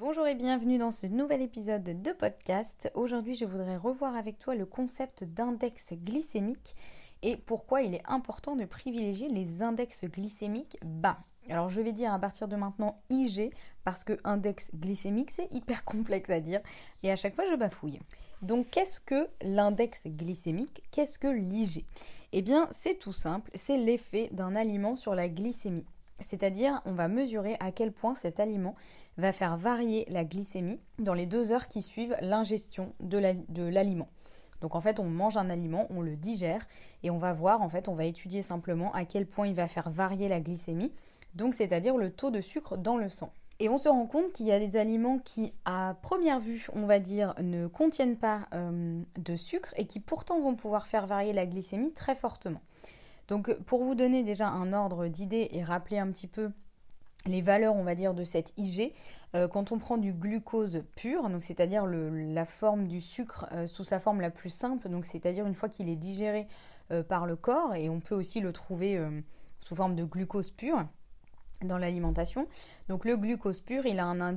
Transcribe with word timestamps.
Bonjour 0.00 0.26
et 0.26 0.34
bienvenue 0.34 0.78
dans 0.78 0.92
ce 0.92 1.06
nouvel 1.06 1.42
épisode 1.42 1.82
de 1.82 2.12
podcast. 2.12 2.90
Aujourd'hui, 2.94 3.34
je 3.34 3.44
voudrais 3.44 3.76
revoir 3.76 4.16
avec 4.16 4.38
toi 4.38 4.54
le 4.54 4.64
concept 4.64 5.24
d'index 5.24 5.92
glycémique 5.92 6.74
et 7.20 7.36
pourquoi 7.36 7.82
il 7.82 7.94
est 7.94 8.02
important 8.06 8.56
de 8.56 8.64
privilégier 8.64 9.28
les 9.28 9.60
index 9.60 10.06
glycémiques 10.06 10.78
bas. 10.82 11.18
Alors 11.50 11.68
je 11.68 11.82
vais 11.82 11.92
dire 11.92 12.14
à 12.14 12.18
partir 12.18 12.48
de 12.48 12.56
maintenant 12.56 13.02
IG 13.10 13.52
parce 13.84 14.02
que 14.02 14.18
index 14.24 14.70
glycémique 14.74 15.30
c'est 15.30 15.52
hyper 15.52 15.84
complexe 15.84 16.30
à 16.30 16.40
dire 16.40 16.62
et 17.02 17.12
à 17.12 17.16
chaque 17.16 17.34
fois 17.34 17.44
je 17.50 17.54
bafouille. 17.54 18.00
Donc 18.40 18.70
qu'est-ce 18.70 19.00
que 19.00 19.28
l'index 19.42 20.06
glycémique? 20.06 20.82
Qu'est-ce 20.92 21.18
que 21.18 21.28
l'IG 21.28 21.84
Eh 22.32 22.40
bien 22.40 22.70
c'est 22.70 22.98
tout 22.98 23.12
simple, 23.12 23.50
c'est 23.54 23.76
l'effet 23.76 24.30
d'un 24.32 24.56
aliment 24.56 24.96
sur 24.96 25.14
la 25.14 25.28
glycémie. 25.28 25.84
C'est-à-dire, 26.20 26.80
on 26.84 26.92
va 26.92 27.08
mesurer 27.08 27.56
à 27.60 27.72
quel 27.72 27.92
point 27.92 28.14
cet 28.14 28.40
aliment 28.40 28.74
va 29.16 29.32
faire 29.32 29.56
varier 29.56 30.06
la 30.08 30.24
glycémie 30.24 30.80
dans 30.98 31.14
les 31.14 31.26
deux 31.26 31.52
heures 31.52 31.68
qui 31.68 31.82
suivent 31.82 32.16
l'ingestion 32.20 32.92
de 33.00 33.62
l'aliment. 33.62 34.08
Donc 34.60 34.74
en 34.74 34.80
fait, 34.80 35.00
on 35.00 35.04
mange 35.04 35.36
un 35.36 35.50
aliment, 35.50 35.86
on 35.90 36.02
le 36.02 36.16
digère 36.16 36.66
et 37.02 37.10
on 37.10 37.18
va 37.18 37.32
voir, 37.32 37.62
en 37.62 37.68
fait, 37.68 37.88
on 37.88 37.94
va 37.94 38.04
étudier 38.04 38.42
simplement 38.42 38.92
à 38.92 39.04
quel 39.04 39.26
point 39.26 39.46
il 39.46 39.54
va 39.54 39.66
faire 39.66 39.90
varier 39.90 40.28
la 40.28 40.40
glycémie, 40.40 40.92
donc 41.34 41.54
c'est-à-dire 41.54 41.96
le 41.96 42.10
taux 42.10 42.30
de 42.30 42.40
sucre 42.40 42.76
dans 42.76 42.96
le 42.96 43.08
sang. 43.08 43.32
Et 43.58 43.68
on 43.68 43.76
se 43.76 43.88
rend 43.88 44.06
compte 44.06 44.32
qu'il 44.32 44.46
y 44.46 44.52
a 44.52 44.58
des 44.58 44.78
aliments 44.78 45.18
qui, 45.18 45.52
à 45.66 45.94
première 46.00 46.40
vue, 46.40 46.66
on 46.72 46.86
va 46.86 46.98
dire, 46.98 47.34
ne 47.42 47.66
contiennent 47.66 48.16
pas 48.16 48.46
euh, 48.54 49.02
de 49.18 49.36
sucre 49.36 49.74
et 49.76 49.86
qui 49.86 50.00
pourtant 50.00 50.40
vont 50.40 50.54
pouvoir 50.54 50.86
faire 50.86 51.06
varier 51.06 51.34
la 51.34 51.44
glycémie 51.44 51.92
très 51.92 52.14
fortement. 52.14 52.62
Donc 53.30 53.54
pour 53.60 53.84
vous 53.84 53.94
donner 53.94 54.24
déjà 54.24 54.48
un 54.48 54.72
ordre 54.72 55.06
d'idée 55.06 55.48
et 55.52 55.62
rappeler 55.62 55.98
un 55.98 56.10
petit 56.10 56.26
peu 56.26 56.50
les 57.26 57.42
valeurs, 57.42 57.76
on 57.76 57.84
va 57.84 57.94
dire, 57.94 58.12
de 58.12 58.24
cette 58.24 58.52
IG, 58.56 58.92
euh, 59.34 59.46
quand 59.46 59.72
on 59.72 59.78
prend 59.78 59.98
du 59.98 60.12
glucose 60.12 60.82
pur, 60.96 61.28
donc 61.28 61.44
c'est-à-dire 61.44 61.86
la 61.86 62.44
forme 62.44 62.88
du 62.88 63.00
sucre 63.00 63.46
euh, 63.52 63.66
sous 63.66 63.84
sa 63.84 64.00
forme 64.00 64.20
la 64.20 64.30
plus 64.30 64.50
simple, 64.50 64.88
donc 64.88 65.04
c'est-à-dire 65.04 65.46
une 65.46 65.54
fois 65.54 65.68
qu'il 65.68 65.88
est 65.88 65.96
digéré 65.96 66.48
euh, 66.90 67.02
par 67.02 67.26
le 67.26 67.36
corps, 67.36 67.74
et 67.74 67.88
on 67.88 68.00
peut 68.00 68.14
aussi 68.14 68.40
le 68.40 68.52
trouver 68.52 69.00
sous 69.60 69.76
forme 69.76 69.94
de 69.94 70.04
glucose 70.04 70.50
pur, 70.50 70.84
dans 71.62 71.78
l'alimentation. 71.78 72.48
Donc 72.88 73.04
le 73.04 73.16
glucose 73.16 73.60
pur, 73.60 73.84
il 73.86 73.98
a 73.98 74.06
un, 74.06 74.32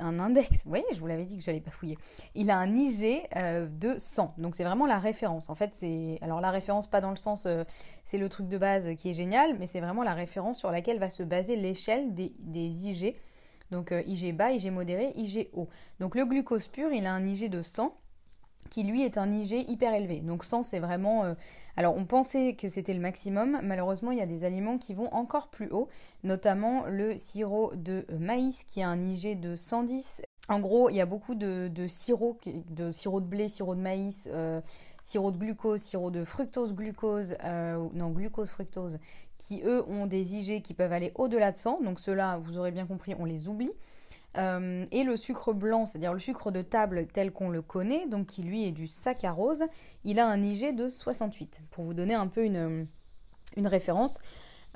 un 0.00 0.18
index, 0.18 0.64
oui, 0.66 0.82
je 0.92 0.98
vous 0.98 1.06
l'avais 1.06 1.24
dit 1.24 1.36
que 1.36 1.42
je 1.42 1.50
n'allais 1.50 1.60
pas 1.60 1.70
fouiller, 1.70 1.98
il 2.34 2.50
a 2.50 2.58
un 2.58 2.74
IG 2.74 3.26
euh, 3.36 3.66
de 3.66 3.96
100. 3.98 4.34
Donc 4.38 4.54
c'est 4.54 4.64
vraiment 4.64 4.86
la 4.86 4.98
référence. 4.98 5.50
En 5.50 5.54
fait, 5.54 5.70
c'est... 5.74 6.18
Alors 6.22 6.40
la 6.40 6.50
référence, 6.50 6.86
pas 6.86 7.00
dans 7.00 7.10
le 7.10 7.16
sens, 7.16 7.46
euh, 7.46 7.64
c'est 8.04 8.18
le 8.18 8.28
truc 8.28 8.48
de 8.48 8.58
base 8.58 8.94
qui 8.96 9.10
est 9.10 9.14
génial, 9.14 9.56
mais 9.58 9.66
c'est 9.66 9.80
vraiment 9.80 10.02
la 10.02 10.14
référence 10.14 10.58
sur 10.58 10.70
laquelle 10.70 10.98
va 10.98 11.10
se 11.10 11.22
baser 11.22 11.56
l'échelle 11.56 12.14
des, 12.14 12.32
des 12.40 12.88
IG. 12.88 13.16
Donc 13.70 13.92
euh, 13.92 14.02
IG 14.06 14.34
bas, 14.34 14.52
IG 14.52 14.70
modéré, 14.70 15.12
IG 15.16 15.48
haut. 15.52 15.68
Donc 16.00 16.14
le 16.14 16.24
glucose 16.24 16.68
pur, 16.68 16.92
il 16.92 17.06
a 17.06 17.12
un 17.12 17.26
IG 17.26 17.50
de 17.50 17.62
100 17.62 17.94
qui 18.70 18.82
lui 18.84 19.02
est 19.02 19.18
un 19.18 19.32
IG 19.32 19.68
hyper 19.68 19.94
élevé. 19.94 20.20
Donc 20.20 20.44
100 20.44 20.62
c'est 20.62 20.78
vraiment... 20.78 21.24
Euh, 21.24 21.34
alors 21.76 21.96
on 21.96 22.04
pensait 22.04 22.54
que 22.54 22.68
c'était 22.68 22.94
le 22.94 23.00
maximum, 23.00 23.60
malheureusement 23.62 24.10
il 24.10 24.18
y 24.18 24.22
a 24.22 24.26
des 24.26 24.44
aliments 24.44 24.78
qui 24.78 24.94
vont 24.94 25.12
encore 25.12 25.48
plus 25.48 25.70
haut, 25.70 25.88
notamment 26.24 26.86
le 26.86 27.16
sirop 27.16 27.72
de 27.74 28.04
maïs 28.18 28.64
qui 28.64 28.82
a 28.82 28.88
un 28.88 29.02
IG 29.02 29.40
de 29.40 29.54
110. 29.54 30.22
En 30.50 30.60
gros, 30.60 30.88
il 30.88 30.96
y 30.96 31.00
a 31.02 31.06
beaucoup 31.06 31.34
de, 31.34 31.68
de 31.68 31.86
sirop, 31.86 32.38
de 32.70 32.90
sirop 32.90 33.20
de 33.20 33.26
blé, 33.26 33.50
sirop 33.50 33.74
de 33.74 33.80
maïs, 33.80 34.30
euh, 34.32 34.62
sirop 35.02 35.30
de 35.30 35.36
glucose, 35.36 35.80
sirop 35.82 36.10
de 36.10 36.24
fructose, 36.24 36.74
glucose, 36.74 37.36
euh, 37.44 37.86
non 37.92 38.10
glucose, 38.10 38.48
fructose, 38.48 38.98
qui 39.36 39.60
eux 39.64 39.84
ont 39.88 40.06
des 40.06 40.36
IG 40.36 40.62
qui 40.62 40.72
peuvent 40.72 40.92
aller 40.92 41.12
au-delà 41.16 41.52
de 41.52 41.56
100. 41.58 41.82
Donc 41.82 42.00
ceux-là, 42.00 42.38
vous 42.38 42.56
aurez 42.56 42.72
bien 42.72 42.86
compris, 42.86 43.14
on 43.18 43.26
les 43.26 43.48
oublie. 43.48 43.70
Euh, 44.36 44.84
et 44.92 45.04
le 45.04 45.16
sucre 45.16 45.52
blanc, 45.52 45.86
c'est-à-dire 45.86 46.12
le 46.12 46.18
sucre 46.18 46.50
de 46.50 46.62
table 46.62 47.06
tel 47.06 47.32
qu'on 47.32 47.48
le 47.48 47.62
connaît, 47.62 48.06
donc 48.06 48.26
qui 48.26 48.42
lui 48.42 48.64
est 48.64 48.72
du 48.72 48.86
saccharose, 48.86 49.64
il 50.04 50.18
a 50.18 50.26
un 50.26 50.42
IG 50.42 50.74
de 50.74 50.88
68. 50.88 51.62
Pour 51.70 51.84
vous 51.84 51.94
donner 51.94 52.14
un 52.14 52.26
peu 52.26 52.44
une, 52.44 52.86
référence, 53.56 54.20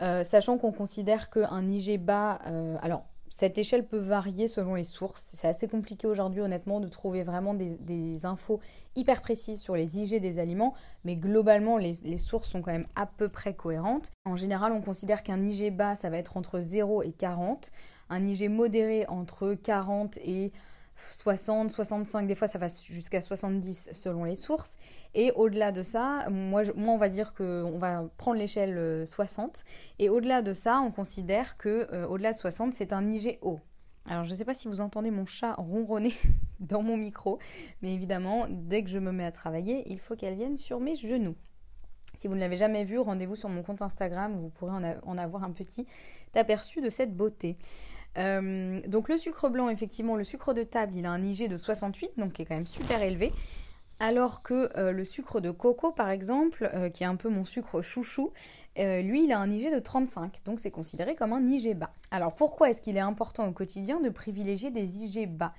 euh, 0.01 0.25
sachant 0.25 0.59
qu'on 0.59 0.73
considère 0.73 1.31
qu'un 1.31 1.71
IG 1.71 2.01
bas, 2.01 2.41
euh, 2.47 2.77
alors 2.81 3.05
cette 3.29 3.57
échelle 3.57 3.87
peut 3.87 3.99
varier 3.99 4.47
selon 4.47 4.75
les 4.75 4.85
sources. 4.85 5.23
C'est 5.35 5.49
assez 5.49 5.67
compliqué 5.67 6.07
aujourd'hui, 6.07 6.43
honnêtement, 6.43 6.81
de 6.81 6.89
trouver 6.89 7.23
vraiment 7.23 7.55
des, 7.55 8.27
infos 8.27 8.61
hyper 8.95 9.23
précises 9.23 9.59
sur 9.59 9.75
les 9.75 9.99
IG 9.99 10.21
des 10.21 10.39
aliments, 10.39 10.75
mais 11.05 11.17
globalement, 11.17 11.79
les, 11.79 11.95
les, 12.05 12.19
sources 12.19 12.51
sont 12.51 12.61
quand 12.61 12.73
même 12.73 12.87
à 12.95 13.07
peu 13.07 13.31
près 13.31 13.55
cohérentes. 13.55 14.11
En 14.27 14.37
général, 14.37 14.73
on 14.73 14.83
considère 14.83 15.23
qu'un 15.23 15.43
IG 15.43 15.75
bas, 15.75 15.95
ça 15.95 16.11
va 16.11 16.19
être 16.19 16.37
entre 16.37 16.61
0 16.61 17.05
et 17.05 17.13
40, 17.13 17.71
un 18.13 18.27
IG 18.27 18.51
modéré 18.51 19.07
entre 19.09 19.55
40 19.55 20.19
et 20.19 20.53
60, 20.97 21.71
65, 21.71 22.27
des 22.27 22.35
fois 22.35 22.47
ça 22.47 22.59
va 22.59 22.69
jusqu'à 22.69 23.21
70 23.21 23.91
selon 23.93 24.25
les 24.25 24.37
sources. 24.37 24.77
Et 25.15 25.33
au-delà 25.33 25.73
de 25.73 25.83
ça, 25.83 26.29
moi, 26.31 26.63
on 26.77 26.97
va 26.97 27.09
dire 27.09 27.35
qu'on 27.35 27.79
va 27.79 28.05
prendre 28.19 28.39
l'échelle 28.39 29.07
60. 29.07 29.65
Euh, 29.65 29.71
et 29.99 30.09
au-delà 30.09 30.43
de 30.43 30.53
ça, 30.53 30.81
on 30.81 30.91
considère 30.91 31.57
que 31.57 31.89
euh, 31.93 32.07
au-delà 32.07 32.33
de 32.33 32.39
60, 32.39 32.75
c'est 32.75 32.93
un 32.93 33.11
IG 33.11 33.39
haut. 33.41 33.61
Alors 34.09 34.25
je 34.25 34.31
ne 34.31 34.35
sais 34.35 34.45
pas 34.45 34.55
si 34.55 34.69
vous 34.69 34.81
entendez 34.81 35.11
mon 35.11 35.27
chat 35.27 35.55
ronronner 35.55 36.15
dans 36.61 36.83
mon 36.83 36.97
micro, 36.97 37.39
mais 37.81 37.95
évidemment, 37.95 38.47
dès 38.51 38.83
que 38.83 38.91
je 38.91 38.99
me 38.99 39.13
mets 39.13 39.25
à 39.25 39.33
travailler, 39.33 39.85
il 39.91 39.99
faut 39.99 40.17
qu'elle 40.17 40.35
vienne 40.35 40.57
sur 40.57 40.81
mes 40.81 40.97
genoux. 40.97 41.37
Si 42.15 42.29
vous 42.29 42.35
ne 42.35 42.41
l'avez 42.41 42.59
jamais 42.59 42.85
vu, 42.85 42.99
rendez-vous 42.99 43.37
sur 43.37 43.49
mon 43.49 43.63
compte 43.63 43.81
Instagram, 43.81 44.39
vous 44.39 44.51
pourrez 44.51 44.73
en, 44.73 45.19
avoir 45.19 45.45
un 45.45 45.51
petit 45.51 45.87
aperçu 46.35 46.83
de 46.83 46.91
cette 46.91 47.17
beauté. 47.17 47.57
Euh, 48.19 48.81
donc 48.87 49.09
le 49.09 49.17
sucre 49.17 49.49
blanc, 49.49 49.69
effectivement, 49.69 50.17
le 50.17 50.25
sucre 50.25 50.55
de 50.55 50.63
table, 50.63 50.95
il 50.97 51.07
a 51.07 51.11
un 51.11 51.23
IG 51.23 51.49
de 51.49 51.57
68, 51.57 52.13
donc 52.17 52.33
qui 52.33 52.43
est 52.43 52.45
quand 52.45 52.55
même 52.55 52.67
super 52.67 53.03
élevé. 53.03 53.33
Alors 54.01 54.43
que 54.43 54.77
euh, 54.77 54.93
le 54.93 55.05
sucre 55.05 55.41
de 55.41 55.51
coco, 55.51 55.93
par 55.93 56.11
exemple, 56.11 56.69
euh, 56.75 56.91
qui 56.91 57.05
est 57.05 57.07
un 57.07 57.17
peu 57.17 57.29
mon 57.29 57.45
sucre 57.45 57.81
chouchou, 57.83 58.33
lui, 58.77 59.25
il 59.25 59.33
a 59.33 59.39
un 59.39 59.51
IG 59.51 59.73
de 59.73 59.79
35, 59.79 60.45
donc 60.45 60.59
c'est 60.59 60.71
considéré 60.71 61.15
comme 61.15 61.33
un 61.35 61.47
IG 61.47 61.77
bas. 61.77 61.93
Alors 62.11 62.35
pourquoi 62.35 62.71
est-ce 62.71 62.81
qu'il 62.81 62.97
est 62.97 63.01
important 63.01 63.47
au 63.47 63.53
quotidien 63.53 64.01
de 64.01 64.09
privilégier 64.09 64.71
des 64.71 65.05
IG 65.05 65.29
bas? 65.29 65.53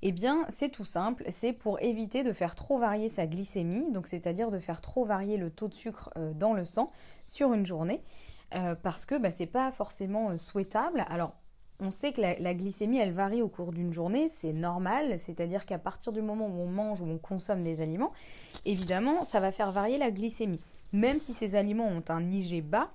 Eh 0.00 0.12
bien, 0.12 0.44
c'est 0.48 0.68
tout 0.68 0.84
simple, 0.84 1.24
c'est 1.28 1.52
pour 1.52 1.80
éviter 1.82 2.22
de 2.22 2.32
faire 2.32 2.54
trop 2.54 2.78
varier 2.78 3.08
sa 3.08 3.26
glycémie, 3.26 3.90
donc 3.90 4.06
c'est-à-dire 4.06 4.50
de 4.50 4.60
faire 4.60 4.80
trop 4.80 5.04
varier 5.04 5.36
le 5.36 5.50
taux 5.50 5.68
de 5.68 5.74
sucre 5.74 6.10
dans 6.34 6.54
le 6.54 6.64
sang 6.64 6.90
sur 7.26 7.52
une 7.52 7.66
journée, 7.66 8.00
parce 8.82 9.06
que 9.06 9.16
bah, 9.16 9.32
c'est 9.32 9.46
pas 9.46 9.70
forcément 9.72 10.36
souhaitable. 10.38 11.04
Alors, 11.08 11.34
on 11.80 11.90
sait 11.90 12.12
que 12.12 12.20
la, 12.20 12.54
glycémie, 12.54 12.98
elle 12.98 13.12
varie 13.12 13.42
au 13.42 13.48
cours 13.48 13.72
d'une 13.72 13.92
journée, 13.92 14.28
c'est 14.28 14.52
normal, 14.52 15.18
c'est-à-dire 15.18 15.66
qu'à 15.66 15.78
partir 15.78 16.12
du 16.12 16.22
moment 16.22 16.46
où 16.46 16.60
on 16.60 16.68
mange 16.68 17.00
ou 17.00 17.06
on 17.06 17.18
consomme 17.18 17.62
des 17.62 17.80
aliments, 17.80 18.12
évidemment, 18.64 19.24
ça 19.24 19.40
va 19.40 19.50
faire 19.50 19.72
varier 19.72 19.98
la 19.98 20.10
glycémie. 20.10 20.60
Même 20.92 21.18
si 21.18 21.32
ces 21.32 21.54
aliments 21.56 21.88
ont 21.88 22.04
un 22.08 22.30
IG 22.30 22.62
bas, 22.62 22.92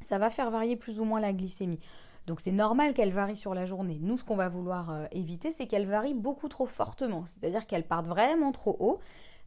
ça 0.00 0.18
va 0.18 0.30
faire 0.30 0.50
varier 0.50 0.76
plus 0.76 1.00
ou 1.00 1.04
moins 1.04 1.20
la 1.20 1.32
glycémie. 1.32 1.80
Donc 2.26 2.40
c'est 2.40 2.52
normal 2.52 2.94
qu'elle 2.94 3.12
varie 3.12 3.36
sur 3.36 3.54
la 3.54 3.66
journée. 3.66 3.98
Nous, 4.00 4.16
ce 4.16 4.24
qu'on 4.24 4.36
va 4.36 4.48
vouloir 4.48 4.90
euh, 4.90 5.06
éviter, 5.12 5.50
c'est 5.50 5.66
qu'elle 5.66 5.86
varie 5.86 6.14
beaucoup 6.14 6.48
trop 6.48 6.66
fortement, 6.66 7.24
c'est-à-dire 7.26 7.66
qu'elle 7.66 7.86
parte 7.86 8.06
vraiment 8.06 8.52
trop 8.52 8.76
haut. 8.78 9.00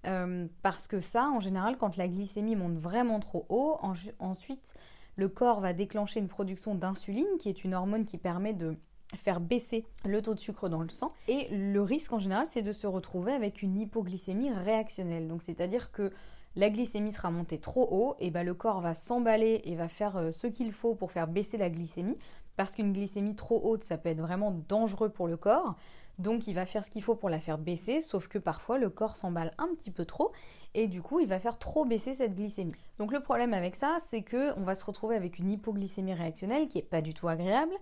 Euh, 0.06 0.48
parce 0.62 0.88
que 0.88 1.00
ça, 1.00 1.28
en 1.30 1.40
général, 1.40 1.78
quand 1.78 1.98
la 1.98 2.08
glycémie 2.08 2.56
monte 2.56 2.78
vraiment 2.78 3.20
trop 3.20 3.46
haut, 3.50 3.78
ensuite, 4.20 4.74
le 5.18 5.28
corps 5.28 5.60
va 5.60 5.74
déclencher 5.74 6.20
une 6.20 6.28
production 6.28 6.76
d'insuline, 6.76 7.28
qui 7.40 7.50
est 7.50 7.64
une 7.64 7.74
hormone 7.74 8.06
qui 8.06 8.18
permet 8.18 8.54
de 8.54 8.78
faire 9.16 9.40
baisser 9.40 9.86
le 10.06 10.22
taux 10.22 10.34
de 10.34 10.40
sucre 10.40 10.70
dans 10.70 10.82
le 10.82 10.90
sang. 10.90 11.12
Et 11.28 11.48
le 11.52 11.82
risque 11.82 12.14
en 12.14 12.20
général, 12.20 12.46
c'est 12.46 12.62
de 12.62 12.72
se 12.72 12.88
retrouver 12.88 13.34
avec 13.34 13.62
une 13.62 13.78
hypoglycémie 13.78 14.52
réactionnelle. 14.52 15.28
Donc 15.28 15.42
c'est-à-dire 15.42 15.92
que 15.92 16.12
la 16.56 16.70
glycémie 16.70 17.12
sera 17.12 17.30
montée 17.30 17.60
trop 17.60 17.88
haut, 17.92 18.16
et 18.20 18.32
ben 18.32 18.44
le 18.44 18.54
corps 18.54 18.82
va 18.82 18.96
s'emballer 18.96 19.62
et 19.66 19.76
va 19.76 19.88
faire 19.88 20.18
euh, 20.18 20.32
ce 20.32 20.48
qu'il 20.48 20.72
faut 20.72 20.96
pour 20.96 21.12
faire 21.12 21.28
baisser 21.28 21.58
la 21.58 21.70
glycémie, 21.70 22.18
parce 22.56 22.74
qu'une 22.74 22.94
glycémie 22.94 23.36
trop 23.36 23.62
haute, 23.64 23.84
ça 23.84 23.98
peut 23.98 24.10
être 24.10 24.22
vraiment 24.22 24.52
dangereux 24.68 25.10
pour 25.10 25.28
le 25.28 25.38
corps. 25.38 25.76
Donc 26.20 26.48
il 26.48 26.54
va 26.54 26.66
faire 26.66 26.84
ce 26.84 26.90
qu'il 26.90 27.04
faut 27.04 27.16
pour 27.16 27.30
la 27.30 27.40
faire 27.40 27.58
baisser, 27.58 28.02
sauf 28.02 28.28
que 28.28 28.40
parfois 28.40 28.78
le 28.78 28.90
corps 28.90 29.16
s'emballe 29.16 29.54
un 29.58 29.68
petit 29.76 29.92
peu 29.92 30.06
trop 30.06 30.32
et 30.74 30.88
du 30.88 31.02
coup 31.02 31.20
il 31.20 31.28
va 31.28 31.40
faire 31.40 31.60
trop 31.60 31.86
baisser 31.86 32.14
cette 32.14 32.36
glycémie. 32.36 32.74
Donc 32.98 33.12
le 33.12 33.20
problème 33.20 33.54
avec 33.54 33.76
ça, 33.76 33.98
c'est 34.00 34.24
que 34.24 34.58
on 34.60 34.64
va 34.64 34.76
se 34.76 34.86
retrouver 34.86 35.16
avec 35.16 35.38
une 35.38 35.52
hypoglycémie 35.52 36.14
réactionnelle 36.14 36.68
qui 36.68 36.80
est 36.80 36.84
pas 36.84 37.02
du 37.02 37.14
tout 37.14 37.28
agréable. 37.28 37.74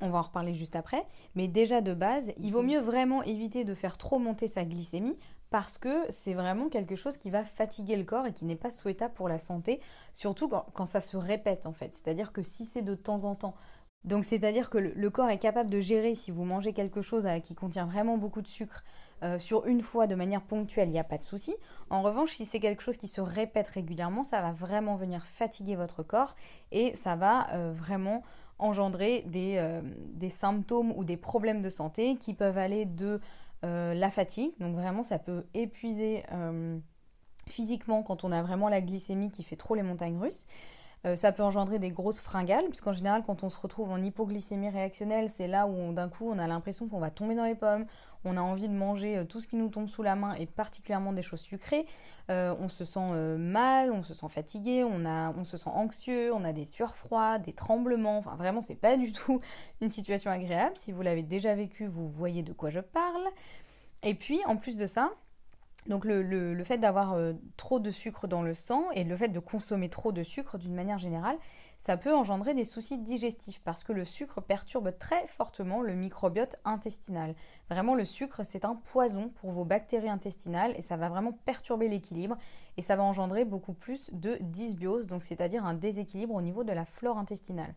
On 0.00 0.08
va 0.08 0.18
en 0.18 0.22
reparler 0.22 0.54
juste 0.54 0.74
après, 0.74 1.06
mais 1.34 1.46
déjà 1.46 1.80
de 1.80 1.94
base, 1.94 2.32
il 2.38 2.52
vaut 2.52 2.62
mieux 2.62 2.80
vraiment 2.80 3.22
éviter 3.22 3.64
de 3.64 3.74
faire 3.74 3.96
trop 3.96 4.18
monter 4.18 4.48
sa 4.48 4.64
glycémie 4.64 5.16
parce 5.50 5.78
que 5.78 6.04
c'est 6.08 6.34
vraiment 6.34 6.68
quelque 6.68 6.96
chose 6.96 7.16
qui 7.16 7.30
va 7.30 7.44
fatiguer 7.44 7.96
le 7.96 8.02
corps 8.02 8.26
et 8.26 8.32
qui 8.32 8.44
n'est 8.44 8.56
pas 8.56 8.70
souhaitable 8.70 9.14
pour 9.14 9.28
la 9.28 9.38
santé, 9.38 9.78
surtout 10.12 10.48
quand 10.48 10.86
ça 10.86 11.00
se 11.00 11.16
répète 11.16 11.66
en 11.66 11.72
fait. 11.72 11.94
C'est-à-dire 11.94 12.32
que 12.32 12.42
si 12.42 12.64
c'est 12.64 12.82
de 12.82 12.96
temps 12.96 13.22
en 13.22 13.36
temps, 13.36 13.54
donc 14.04 14.24
c'est-à-dire 14.24 14.68
que 14.68 14.78
le, 14.78 15.10
corps 15.10 15.30
est 15.30 15.38
capable 15.38 15.70
de 15.70 15.80
gérer 15.80 16.14
si 16.14 16.30
vous 16.30 16.44
mangez 16.44 16.72
quelque 16.72 17.00
chose 17.00 17.26
euh, 17.26 17.38
qui 17.38 17.54
contient 17.54 17.86
vraiment 17.86 18.18
beaucoup 18.18 18.42
de 18.42 18.46
sucre 18.46 18.84
euh, 19.22 19.38
sur 19.38 19.66
une 19.66 19.80
fois 19.80 20.06
de 20.06 20.14
manière 20.14 20.42
ponctuelle, 20.42 20.88
il 20.88 20.92
n'y 20.92 20.98
a 20.98 21.04
pas 21.04 21.16
de 21.16 21.22
souci. 21.22 21.56
En 21.88 22.02
revanche, 22.02 22.32
si 22.32 22.44
c'est 22.44 22.60
quelque 22.60 22.82
chose 22.82 22.98
qui 22.98 23.08
se 23.08 23.22
répète 23.22 23.68
régulièrement, 23.68 24.22
ça 24.22 24.42
va 24.42 24.52
vraiment 24.52 24.94
venir 24.94 25.24
fatiguer 25.24 25.76
votre 25.76 26.02
corps 26.02 26.34
et 26.70 26.94
ça 26.94 27.16
va 27.16 27.50
euh, 27.54 27.72
vraiment 27.74 28.22
engendrer 28.58 29.24
des, 29.26 29.80
des, 30.12 30.30
symptômes 30.30 30.92
ou 30.92 31.02
des 31.02 31.16
problèmes 31.16 31.60
de 31.60 31.68
santé 31.68 32.14
qui 32.14 32.34
peuvent 32.34 32.56
aller 32.56 32.84
de 32.84 33.20
la 33.62 34.10
fatigue, 34.12 34.52
donc 34.60 34.76
vraiment 34.76 35.02
ça 35.02 35.18
peut 35.18 35.44
épuiser 35.54 36.22
physiquement 37.48 38.04
quand 38.04 38.22
on 38.22 38.30
a 38.30 38.42
vraiment 38.42 38.68
la 38.68 38.80
glycémie 38.80 39.30
qui 39.30 39.42
fait 39.42 39.56
trop 39.56 39.74
les 39.74 39.82
montagnes 39.82 40.18
russes. 40.18 40.46
Euh, 41.06 41.16
ça 41.16 41.32
peut 41.32 41.42
engendrer 41.42 41.78
des 41.78 41.90
grosses 41.90 42.20
fringales, 42.20 42.64
puisqu'en 42.66 42.92
général, 42.92 43.22
quand 43.26 43.42
on 43.42 43.48
se 43.48 43.58
retrouve 43.58 43.90
en 43.90 44.02
hypoglycémie 44.02 44.70
réactionnelle, 44.70 45.28
c'est 45.28 45.48
là 45.48 45.66
où 45.66 45.92
d'un 45.92 46.08
coup 46.08 46.30
on 46.30 46.38
a 46.38 46.46
l'impression 46.46 46.88
qu'on 46.88 46.98
va 46.98 47.10
tomber 47.10 47.34
dans 47.34 47.44
les 47.44 47.54
pommes, 47.54 47.84
on 48.24 48.38
a 48.38 48.40
envie 48.40 48.68
de 48.68 48.74
manger 48.74 49.18
euh, 49.18 49.24
tout 49.24 49.40
ce 49.40 49.46
qui 49.46 49.56
nous 49.56 49.68
tombe 49.68 49.86
sous 49.86 50.02
la 50.02 50.16
main 50.16 50.34
et 50.34 50.46
particulièrement 50.46 51.12
des 51.12 51.20
choses 51.20 51.40
sucrées. 51.40 51.84
Euh, 52.30 52.54
on 52.58 52.68
se 52.68 52.84
sent 52.84 53.36
mal, 53.38 53.92
on 53.92 54.02
se 54.02 54.14
sent 54.14 54.28
fatigué, 54.28 54.82
on, 54.82 55.44
se 55.44 55.56
sent 55.58 55.70
anxieux, 55.70 56.32
on 56.32 56.42
a 56.44 56.52
des 56.52 56.64
sueurs 56.64 56.94
froides, 56.94 57.42
des 57.42 57.52
tremblements. 57.52 58.18
Enfin, 58.18 58.34
vraiment, 58.36 58.62
c'est 58.62 58.74
pas 58.74 58.96
du 58.96 59.12
tout 59.12 59.40
une 59.82 59.90
situation 59.90 60.30
agréable. 60.30 60.76
Si 60.76 60.92
vous 60.92 61.02
l'avez 61.02 61.22
déjà 61.22 61.54
vécu, 61.54 61.86
vous 61.86 62.08
voyez 62.08 62.42
de 62.42 62.52
quoi 62.52 62.70
je 62.70 62.80
parle. 62.80 63.24
Et 64.02 64.14
puis, 64.14 64.40
en 64.46 64.56
plus 64.56 64.76
de 64.76 64.86
ça, 64.86 65.10
donc 65.86 66.06
le, 66.06 66.62
fait 66.64 66.78
d'avoir 66.78 67.12
euh, 67.12 67.34
trop 67.58 67.78
de 67.78 67.90
sucre 67.90 68.26
dans 68.26 68.40
le 68.40 68.54
sang 68.54 68.84
et 68.94 69.04
le 69.04 69.16
fait 69.16 69.28
de 69.28 69.38
consommer 69.38 69.90
trop 69.90 70.12
de 70.12 70.22
sucre 70.22 70.56
d'une 70.56 70.74
manière 70.74 70.98
générale, 70.98 71.36
ça 71.78 71.98
peut 71.98 72.14
engendrer 72.14 72.54
des 72.54 72.64
soucis 72.64 72.96
digestifs 72.96 73.60
parce 73.62 73.84
que 73.84 73.92
le 73.92 74.06
sucre 74.06 74.40
perturbe 74.40 74.96
très 74.98 75.26
fortement 75.26 75.82
le 75.82 75.94
microbiote 75.94 76.56
intestinal. 76.64 77.34
Vraiment 77.68 77.94
le 77.94 78.06
sucre 78.06 78.44
c'est 78.44 78.64
un 78.64 78.76
poison 78.76 79.28
pour 79.28 79.50
vos 79.50 79.66
bactéries 79.66 80.08
intestinales 80.08 80.72
et 80.78 80.80
ça 80.80 80.96
va 80.96 81.10
vraiment 81.10 81.32
perturber 81.44 81.88
l'équilibre 81.88 82.38
et 82.78 82.82
ça 82.82 82.96
va 82.96 83.02
engendrer 83.02 83.44
beaucoup 83.44 83.74
plus 83.74 84.10
de 84.14 84.38
dysbiose, 84.40 85.06
donc 85.06 85.22
c'est-à-dire 85.22 85.66
un 85.66 85.74
déséquilibre 85.74 86.34
au 86.34 86.42
niveau 86.42 86.64
de 86.64 86.72
la 86.72 86.86
flore 86.86 87.18
intestinale. 87.18 87.74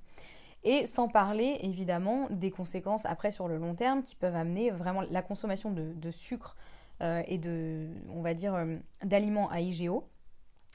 Et 0.63 0.85
sans 0.85 1.09
parler 1.09 1.59
évidemment 1.61 2.27
des 2.29 2.51
conséquences 2.51 3.05
après 3.05 3.31
sur 3.31 3.47
le 3.47 3.57
long 3.57 3.75
terme 3.75 4.01
qui 4.01 4.15
peuvent 4.15 4.35
amener 4.35 4.71
vraiment 4.71 5.01
la 5.01 5.21
consommation 5.21 5.71
de 5.71 6.11
sucre 6.11 6.55
et 7.01 7.37
de, 7.37 7.87
on 8.09 8.21
va 8.21 8.33
dire, 8.33 8.55
euh, 8.55 8.77
d'aliments 9.03 9.49
à 9.49 9.61
IGO, 9.61 10.07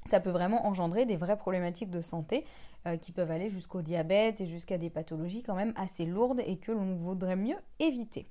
ça 0.05 0.21
peut 0.21 0.31
vraiment 0.31 0.67
engendrer 0.67 1.07
des 1.07 1.17
vraies 1.17 1.37
problématiques 1.37 1.91
de 1.91 2.01
santé 2.01 2.45
euh, 2.87 2.97
qui 2.97 3.13
peuvent 3.13 3.31
aller 3.31 3.51
jusqu'au 3.51 3.83
diabète 3.83 4.41
et 4.41 4.47
jusqu'à 4.47 4.79
des 4.79 4.91
pathologies 4.91 5.43
quand 5.43 5.55
même 5.55 5.73
assez 5.77 6.05
lourdes 6.05 6.43
et 6.45 6.57
que 6.57 6.73
l'on 6.73 6.95
vaudrait 6.95 7.37
mieux 7.37 7.57
éviter. 7.79 8.27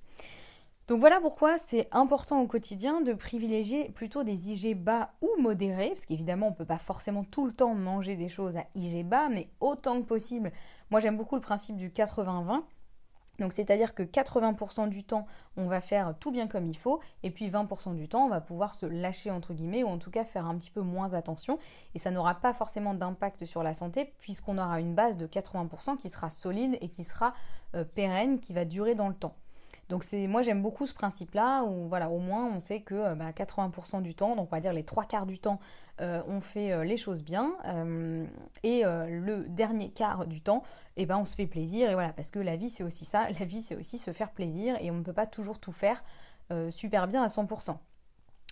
Donc 0.88 1.00
voilà 1.00 1.22
pourquoi 1.22 1.58
c'est 1.58 1.88
important 1.92 2.42
au 2.42 2.48
quotidien 2.48 3.00
de 3.00 3.14
privilégier 3.14 3.90
plutôt 3.92 4.24
des 4.24 4.52
IG 4.52 4.76
bas 4.76 5.14
ou 5.22 5.42
modérés, 5.42 5.90
parce 5.90 6.06
qu'évidemment 6.06 6.48
on 6.48 6.52
ne 6.52 6.56
peut 6.56 6.66
pas 6.66 6.80
forcément 6.80 7.24
tout 7.24 7.46
le 7.46 7.54
temps 7.54 7.74
manger 7.76 8.18
des 8.18 8.28
choses 8.28 8.58
à 8.58 8.66
IG 8.76 9.06
bas, 9.06 9.30
mais 9.30 9.48
autant 9.62 10.02
que 10.02 10.06
possible. 10.06 10.52
Moi 10.90 11.00
j'aime 11.00 11.16
beaucoup 11.16 11.36
le 11.36 11.42
principe 11.42 11.78
du 11.78 11.90
80-20. 11.90 12.64
Donc 13.42 13.54
c'est-à-dire 13.54 13.94
que 13.96 14.04
80% 14.04 14.88
du 14.88 15.04
temps, 15.04 15.26
on 15.58 15.66
va 15.66 15.82
faire 15.82 16.14
tout 16.20 16.32
bien 16.32 16.48
comme 16.48 16.68
il 16.68 16.78
faut, 16.78 17.02
et 17.24 17.32
puis 17.32 17.50
20% 17.50 17.96
du 17.96 18.08
temps, 18.08 18.26
on 18.26 18.30
va 18.30 18.40
pouvoir 18.40 18.74
se 18.76 18.86
lâcher 18.86 19.32
entre 19.32 19.54
guillemets, 19.54 19.84
ou 19.84 19.88
en 19.88 19.98
tout 19.98 20.12
cas 20.12 20.24
faire 20.24 20.46
un 20.46 20.56
petit 20.58 20.70
peu 20.70 20.82
moins 20.82 21.16
attention, 21.16 21.58
et 21.96 22.00
ça 22.00 22.12
n'aura 22.12 22.36
pas 22.36 22.54
forcément 22.54 22.94
d'impact 22.94 23.46
sur 23.46 23.64
la 23.64 23.74
santé, 23.74 24.14
puisqu'on 24.20 24.60
aura 24.60 24.80
une 24.80 24.94
base 24.94 25.18
de 25.18 25.26
80% 25.26 25.98
qui 25.98 26.10
sera 26.10 26.30
solide 26.30 26.78
et 26.82 26.90
qui 26.90 27.04
sera 27.04 27.34
euh, 27.76 27.84
pérenne, 27.84 28.40
qui 28.40 28.54
va 28.54 28.64
durer 28.64 28.94
dans 28.94 29.08
le 29.08 29.16
temps. 29.16 29.36
Donc 29.92 30.06
c'est 30.06 30.26
moi 30.28 30.42
j'aime 30.42 30.62
beaucoup 30.62 30.88
ce 30.88 30.94
principe-là 30.94 31.66
où 31.66 31.90
voilà 31.90 32.10
au 32.10 32.20
moins 32.20 32.48
on 32.48 32.62
sait 32.62 32.80
que 32.80 33.14
80% 33.14 33.92
bah, 33.92 34.02
du 34.02 34.16
temps, 34.16 34.38
donc 34.38 34.48
on 34.50 34.56
va 34.56 34.62
dire 34.62 34.72
les 34.72 34.86
trois 34.86 35.04
quarts 35.04 35.26
du 35.26 35.38
temps, 35.38 35.60
euh, 36.00 36.24
on 36.28 36.40
fait 36.40 36.72
euh, 36.72 36.86
les 36.86 36.96
choses 36.96 37.26
bien 37.26 37.52
euh, 37.66 38.26
et 38.64 38.84
le 38.86 39.44
dernier 39.50 39.90
quart 39.90 40.26
du 40.28 40.42
temps, 40.42 40.64
eh 40.96 41.06
ben 41.06 41.18
on 41.18 41.26
se 41.26 41.36
fait 41.36 41.46
plaisir 41.46 41.92
et 41.92 41.94
voilà 41.94 42.14
parce 42.14 42.32
que 42.32 42.40
la 42.40 42.56
vie 42.56 42.70
c'est 42.70 42.84
aussi 42.86 43.04
ça, 43.04 43.28
la 43.38 43.46
vie 43.46 43.62
c'est 43.62 43.76
aussi 43.76 43.98
se 43.98 44.12
faire 44.12 44.32
plaisir 44.32 44.78
et 44.80 44.92
on 44.92 44.96
ne 44.96 45.04
peut 45.04 45.12
pas 45.12 45.28
toujours 45.28 45.60
tout 45.60 45.74
faire 45.74 46.02
super 46.70 47.08
bien 47.10 47.22
à 47.22 47.28
100%. 47.28 47.76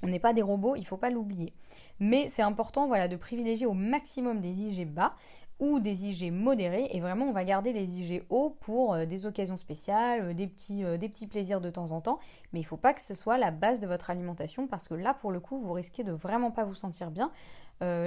On 0.04 0.08
n'est 0.08 0.20
pas 0.20 0.34
des 0.34 0.42
robots, 0.42 0.76
il 0.76 0.82
ne 0.82 0.86
faut 0.86 0.98
pas 0.98 1.10
l'oublier. 1.10 1.52
Mais 2.00 2.28
c'est 2.30 2.42
important 2.42 2.88
voilà, 2.88 3.08
de 3.08 3.16
privilégier 3.16 3.66
au 3.66 3.74
maximum 3.74 4.40
des 4.40 4.50
IG 4.50 4.88
bas 4.88 5.12
ou 5.60 5.80
des 5.80 6.08
IG 6.08 6.32
modérés. 6.32 6.88
Et 6.92 7.00
vraiment, 7.00 7.26
on 7.26 7.32
va 7.32 7.44
garder 7.44 7.74
les 7.74 8.00
IG 8.02 8.24
hauts 8.30 8.56
pour 8.62 8.94
euh, 8.94 9.06
des 9.06 9.26
occasions 9.26 9.58
spéciales, 9.58 10.22
euh, 10.22 10.34
des 10.34 10.48
petits, 10.48 10.84
euh, 10.84 10.98
des 10.98 11.10
petits 11.10 11.28
plaisirs 11.28 11.62
de 11.62 11.70
temps 11.70 11.92
en 11.92 12.02
temps. 12.02 12.20
Mais 12.54 12.60
il 12.60 12.64
ne 12.64 12.68
faut 12.68 12.78
pas 12.78 12.94
que 12.94 13.02
ce 13.02 13.14
soit 13.14 13.38
la 13.38 13.52
base 13.52 13.80
de 13.80 13.88
votre 13.88 14.10
alimentation 14.10 14.68
parce 14.68 14.88
que 14.88 14.94
là, 14.94 15.14
pour 15.14 15.32
le 15.32 15.40
coup, 15.40 15.60
vous 15.60 15.74
risquez 15.74 16.04
de 16.04 16.12
vraiment 16.12 16.52
pas 16.52 16.64
vous 16.64 16.76
sentir 16.76 17.12
bien. 17.12 17.32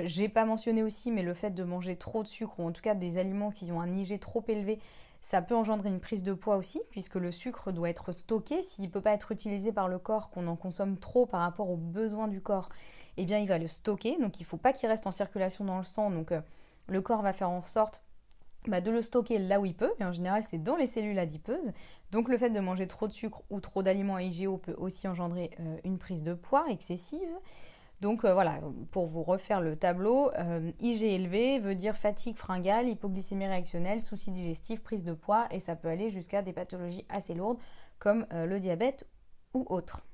J'ai 0.04 0.28
pas 0.28 0.44
mentionné 0.44 0.82
aussi, 0.82 1.10
mais 1.10 1.22
le 1.22 1.32
fait 1.32 1.50
de 1.50 1.64
manger 1.64 1.96
trop 1.96 2.22
de 2.22 2.28
sucre 2.28 2.60
ou 2.60 2.66
en 2.66 2.72
tout 2.72 2.82
cas 2.82 2.94
des 2.94 3.16
aliments 3.16 3.50
qui 3.50 3.72
ont 3.72 3.80
un 3.80 3.90
IG 3.90 4.20
trop 4.20 4.44
élevé, 4.46 4.78
ça 5.22 5.40
peut 5.40 5.56
engendrer 5.56 5.88
une 5.88 5.98
prise 5.98 6.22
de 6.22 6.34
poids 6.34 6.56
aussi, 6.56 6.82
puisque 6.90 7.14
le 7.14 7.30
sucre 7.30 7.72
doit 7.72 7.88
être 7.88 8.12
stocké. 8.12 8.60
S'il 8.60 8.84
ne 8.84 8.90
peut 8.90 9.00
pas 9.00 9.12
être 9.12 9.32
utilisé 9.32 9.72
par 9.72 9.88
le 9.88 9.98
corps, 9.98 10.28
qu'on 10.28 10.46
en 10.46 10.56
consomme 10.56 10.98
trop 10.98 11.24
par 11.24 11.40
rapport 11.40 11.70
aux 11.70 11.78
besoins 11.78 12.28
du 12.28 12.42
corps, 12.42 12.68
eh 13.16 13.24
bien 13.24 13.38
il 13.38 13.48
va 13.48 13.56
le 13.56 13.66
stocker. 13.66 14.18
Donc 14.20 14.40
il 14.40 14.42
ne 14.42 14.48
faut 14.48 14.58
pas 14.58 14.74
qu'il 14.74 14.90
reste 14.90 15.06
en 15.06 15.12
circulation 15.12 15.64
dans 15.64 15.78
le 15.78 15.84
sang. 15.84 16.10
Donc 16.10 16.34
le 16.88 17.00
corps 17.00 17.22
va 17.22 17.32
faire 17.32 17.50
en 17.50 17.62
sorte 17.62 18.02
bah, 18.68 18.80
de 18.80 18.92
le 18.92 19.02
stocker 19.02 19.40
là 19.40 19.58
où 19.60 19.64
il 19.64 19.74
peut, 19.74 19.92
et 19.98 20.04
en 20.04 20.12
général 20.12 20.44
c'est 20.44 20.62
dans 20.62 20.76
les 20.76 20.86
cellules 20.86 21.18
adipeuses. 21.18 21.72
Donc 22.12 22.28
le 22.28 22.38
fait 22.38 22.50
de 22.50 22.60
manger 22.60 22.86
trop 22.86 23.08
de 23.08 23.12
sucre 23.12 23.42
ou 23.50 23.60
trop 23.60 23.82
d'aliments 23.82 24.18
IGO 24.18 24.58
peut 24.58 24.74
aussi 24.78 25.08
engendrer 25.08 25.50
euh, 25.58 25.78
une 25.84 25.98
prise 25.98 26.22
de 26.22 26.34
poids 26.34 26.66
excessive. 26.70 27.28
Donc 28.00 28.24
euh, 28.24 28.34
voilà, 28.34 28.60
pour 28.92 29.06
vous 29.06 29.24
refaire 29.24 29.60
le 29.60 29.74
tableau, 29.74 30.30
euh, 30.38 30.70
IG 30.80 31.02
élevé 31.02 31.58
veut 31.58 31.74
dire 31.74 31.96
fatigue 31.96 32.36
fringale, 32.36 32.88
hypoglycémie 32.88 33.46
réactionnelle, 33.46 34.00
soucis 34.00 34.30
digestifs, 34.30 34.82
prise 34.82 35.04
de 35.04 35.12
poids, 35.12 35.46
et 35.50 35.58
ça 35.58 35.74
peut 35.74 35.88
aller 35.88 36.10
jusqu'à 36.10 36.42
des 36.42 36.52
pathologies 36.52 37.04
assez 37.08 37.34
lourdes 37.34 37.58
comme 37.98 38.26
le 38.32 38.58
diabète 38.58 39.06
ou 39.54 39.64
autres. 39.68 40.04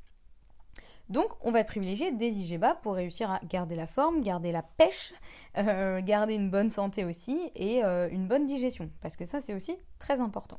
Donc, 1.08 1.28
on 1.40 1.50
va 1.50 1.64
privilégier 1.64 2.12
des 2.12 2.38
IG 2.38 2.58
bas 2.58 2.74
pour 2.74 2.94
réussir 2.94 3.30
à 3.30 3.40
garder 3.48 3.76
la 3.76 3.86
forme, 3.86 4.20
garder 4.20 4.52
la 4.52 4.62
pêche, 4.62 5.14
euh, 5.58 6.00
garder 6.02 6.34
une 6.34 6.50
bonne 6.50 6.70
santé 6.70 7.04
aussi 7.04 7.50
et 7.54 7.84
euh, 7.84 8.08
une 8.10 8.26
bonne 8.26 8.46
digestion. 8.46 8.88
Parce 9.00 9.16
que 9.16 9.24
ça, 9.24 9.40
c'est 9.40 9.54
aussi 9.54 9.76
très 9.98 10.20
important. 10.20 10.58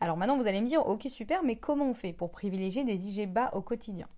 Alors 0.00 0.16
maintenant, 0.16 0.36
vous 0.36 0.46
allez 0.46 0.60
me 0.60 0.66
dire, 0.66 0.86
ok, 0.86 1.06
super, 1.08 1.42
mais 1.42 1.56
comment 1.56 1.86
on 1.86 1.94
fait 1.94 2.12
pour 2.12 2.30
privilégier 2.30 2.84
des 2.84 3.08
IG 3.08 3.32
bas 3.32 3.50
au 3.54 3.62
quotidien? 3.62 4.08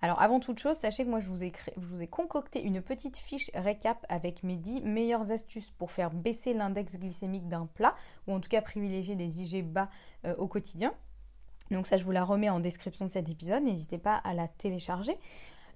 Alors 0.00 0.20
avant 0.20 0.38
toute 0.38 0.58
chose, 0.58 0.76
sachez 0.76 1.04
que 1.04 1.10
moi, 1.10 1.20
je 1.20 1.28
vous, 1.28 2.02
ai 2.02 2.06
concocté 2.06 2.62
une 2.62 2.80
petite 2.82 3.16
fiche 3.16 3.50
récap 3.54 4.04
avec 4.08 4.42
mes 4.42 4.56
10 4.56 4.82
meilleures 4.82 5.32
astuces 5.32 5.70
pour 5.70 5.90
faire 5.90 6.10
baisser 6.10 6.52
l'index 6.52 6.98
glycémique 6.98 7.48
d'un 7.48 7.66
plat, 7.66 7.94
ou 8.26 8.34
en 8.34 8.40
tout 8.40 8.48
cas 8.48 8.60
privilégier 8.60 9.16
des 9.16 9.40
IG 9.40 9.64
bas 9.64 9.88
euh, 10.26 10.34
au 10.36 10.46
quotidien. 10.46 10.94
Donc 11.70 11.86
ça, 11.86 11.96
je 11.96 12.04
vous 12.04 12.10
la 12.10 12.24
remets 12.24 12.50
en 12.50 12.60
description 12.60 13.06
de 13.06 13.10
cet 13.10 13.28
épisode. 13.28 13.62
N'hésitez 13.62 13.98
pas 13.98 14.16
à 14.16 14.34
la 14.34 14.48
télécharger. 14.48 15.16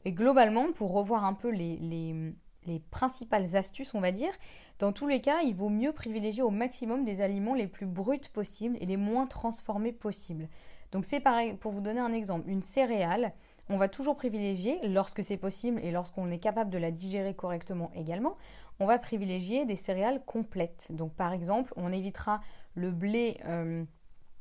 Et 0.05 0.13
globalement, 0.13 0.73
pour 0.73 0.93
revoir 0.93 1.25
un 1.25 1.35
peu 1.35 1.51
les, 1.51 1.77
les, 1.77 2.81
principales 2.91 3.57
astuces, 3.57 3.95
on 3.95 4.01
va 4.01 4.13
dire, 4.13 4.33
dans 4.79 4.93
tous 4.93 5.07
les 5.07 5.23
cas, 5.23 5.41
il 5.41 5.55
vaut 5.55 5.71
mieux 5.71 5.93
privilégier 5.93 6.43
au 6.43 6.51
maximum 6.51 7.05
des 7.05 7.23
aliments 7.23 7.55
les 7.55 7.67
plus 7.67 7.87
bruts 7.87 8.21
possibles 8.33 8.77
et 8.81 8.87
les 8.87 8.99
moins 8.99 9.27
transformés 9.27 9.93
possibles. 9.93 10.49
Donc 10.93 11.07
c'est 11.07 11.21
pareil, 11.21 11.55
pour 11.55 11.73
vous 11.73 11.81
donner 11.81 12.01
un 12.01 12.13
exemple, 12.13 12.49
une 12.49 12.63
céréale, 12.63 13.33
on 13.71 13.77
va 13.77 13.89
toujours 13.89 14.17
privilégier, 14.17 14.79
lorsque 14.87 15.25
c'est 15.25 15.37
possible 15.37 15.81
et 15.83 15.91
lorsqu'on 15.91 16.31
est 16.31 16.39
capable 16.39 16.71
de 16.71 16.79
la 16.79 16.91
digérer 16.91 17.35
correctement 17.35 17.91
également, 17.95 18.37
on 18.81 18.87
va 18.87 18.99
privilégier 18.99 19.65
des 19.65 19.77
céréales 19.77 20.23
complètes. 20.25 20.93
Donc 20.93 21.15
par 21.15 21.33
exemple, 21.33 21.73
on 21.77 21.93
évitera 21.93 22.41
le 22.75 22.91
blé... 22.91 23.39
Euh, 23.47 23.85